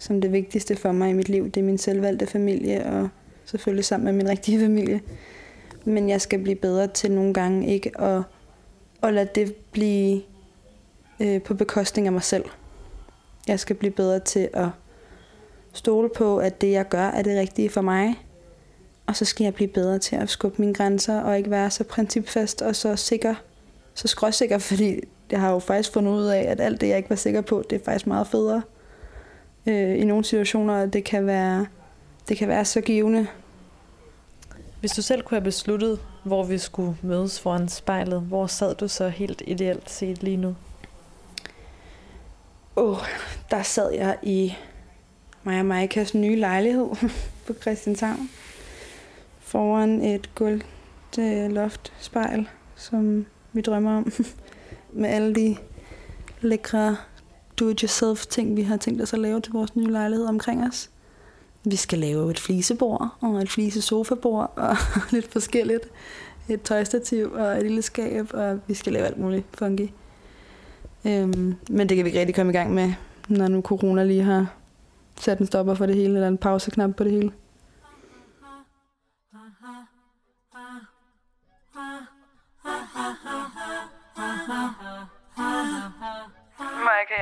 [0.00, 1.50] som det vigtigste for mig i mit liv.
[1.50, 3.08] Det er min selvvalgte familie, og
[3.44, 5.00] selvfølgelig sammen med min rigtige familie.
[5.84, 8.22] Men jeg skal blive bedre til nogle gange ikke at,
[9.02, 10.22] at lade det blive
[11.20, 12.44] øh, på bekostning af mig selv.
[13.48, 14.68] Jeg skal blive bedre til at
[15.72, 18.24] stole på, at det jeg gør er det rigtige for mig.
[19.06, 21.84] Og så skal jeg blive bedre til at skubbe mine grænser og ikke være så
[21.84, 23.34] principfast og så sikker,
[23.94, 25.00] så skråsikker, fordi
[25.30, 27.62] jeg har jo faktisk fundet ud af, at alt det, jeg ikke var sikker på,
[27.70, 28.62] det er faktisk meget federe.
[29.66, 31.66] Øh, I nogle situationer, det kan være,
[32.28, 33.26] det kan være så givende.
[34.80, 38.88] Hvis du selv kunne have besluttet, hvor vi skulle mødes foran spejlet, hvor sad du
[38.88, 40.56] så helt ideelt set lige nu?
[42.76, 42.98] Åh, oh,
[43.50, 44.54] der sad jeg i
[45.42, 46.88] Maja og Maikas nye lejlighed
[47.46, 48.30] på Christianshavn.
[49.40, 50.62] Foran et gulv
[51.50, 54.12] loftspejl, som vi drømmer om.
[54.92, 55.56] Med alle de
[56.40, 56.96] lækre
[57.60, 60.90] do-it-yourself ting, vi har tænkt os at lave til vores nye lejlighed omkring os.
[61.64, 64.76] Vi skal lave et flisebord og et flise sofabord og
[65.10, 65.88] lidt forskelligt.
[66.48, 69.88] Et tøjstativ og et lille skab, og vi skal lave alt muligt funky.
[71.04, 72.92] Øhm, men det kan vi ikke rigtig komme i gang med,
[73.28, 74.54] når nu corona lige har
[75.20, 77.30] sat en stopper for det hele, eller en pauseknap på det hele.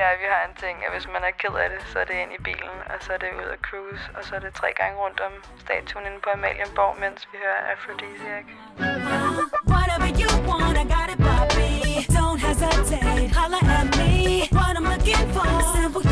[0.03, 2.17] Jeg, vi har en ting, at hvis man er ked af det, så er det
[2.23, 4.69] ind i bilen, og så er det ud at cruise, og så er det tre
[4.79, 5.33] gange rundt om
[5.63, 8.45] statuen inde på Amalienborg, mens vi hører Aphrodisiac.
[9.73, 11.71] Whatever you want, I got it, Bobby.
[12.17, 14.13] Don't hesitate, holler at me.
[14.57, 16.08] What I'm looking for, simple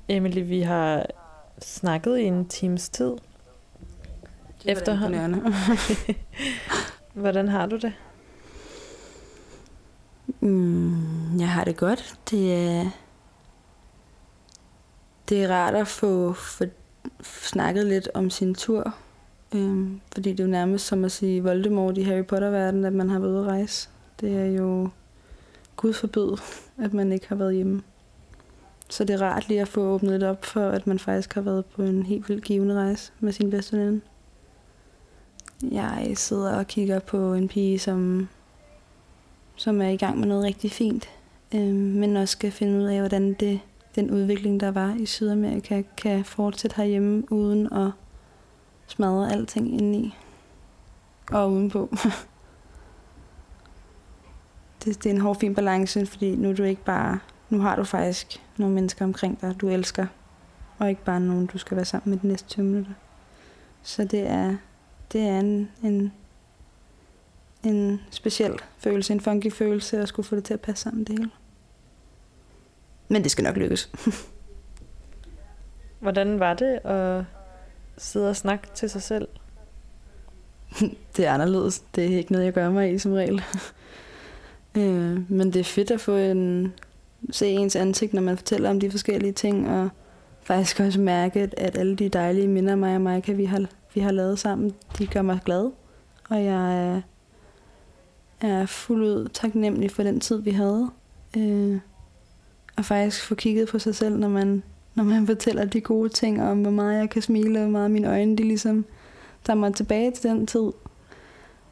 [0.08, 1.06] Emily, vi har
[1.60, 3.18] snakket i en times tid.
[4.66, 5.54] Efterhånden.
[7.14, 7.94] Hvordan har du det?
[10.46, 12.20] Mm, jeg har det godt.
[12.32, 12.90] Det er,
[15.30, 16.64] det er rart at få, få
[17.22, 18.96] snakket lidt om sin tur.
[19.56, 23.10] Øhm, fordi det er jo nærmest som at sige Voldemort i Harry Potter-verdenen, at man
[23.10, 23.90] har været ude at rejse.
[24.22, 24.90] Det er jo
[25.76, 26.38] Gud forbød,
[26.78, 27.82] at man ikke har været hjemme.
[28.90, 31.42] Så det er rart lige at få åbnet lidt op for, at man faktisk har
[31.42, 34.02] været på en helt vildt givende rejse med sin bedste veninde.
[35.72, 38.30] Jeg sidder og kigger på en pige, som,
[39.56, 41.10] som er i gang med noget rigtig fint,
[41.56, 43.60] øh, men også skal finde ud af, hvordan det,
[43.96, 47.92] den udvikling, der var i Sydamerika, kan fortsætte herhjemme uden at
[48.88, 50.16] smadre alting indeni
[51.32, 51.90] og udenpå.
[54.84, 57.76] det, det er en hård, fin balance, fordi nu er du ikke bare nu har
[57.76, 60.08] du faktisk nogle mennesker omkring dig, du elsker,
[60.78, 62.92] og ikke bare nogen, du skal være sammen med de næste 20 minutter.
[63.84, 64.56] Så det er,
[65.12, 66.14] det er en, en,
[67.66, 71.20] en speciel følelse, en funky følelse, at skulle få det til at passe sammen det
[71.20, 71.32] hele.
[73.08, 73.92] Men det skal nok lykkes.
[76.00, 77.24] Hvordan var det at
[77.98, 79.28] sidde og snakke til sig selv?
[81.18, 81.80] det er anderledes.
[81.96, 83.44] Det er ikke noget, jeg gør mig i som regel.
[84.78, 86.74] øh, men det er fedt at få en,
[87.32, 89.90] se ens ansigt, når man fortæller om de forskellige ting, og
[90.44, 94.12] faktisk også mærke, at alle de dejlige minder, mig og Maika, vi har, vi har
[94.12, 95.72] lavet sammen, de gør mig glad.
[96.30, 97.02] Og jeg er,
[98.42, 100.90] er fuldt ud taknemmelig for den tid, vi havde.
[101.38, 101.80] Øh,
[102.76, 104.64] og faktisk få kigget på sig selv, når man,
[104.96, 107.92] når man fortæller de gode ting om, hvor meget jeg kan smile, og hvor meget
[107.92, 108.86] mine øjne, de ligesom
[109.44, 110.72] tager mig tilbage til den tid.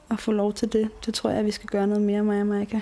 [0.09, 0.89] Og få lov til det.
[1.05, 2.81] Det tror jeg, vi skal gøre noget mere, mig og Maika.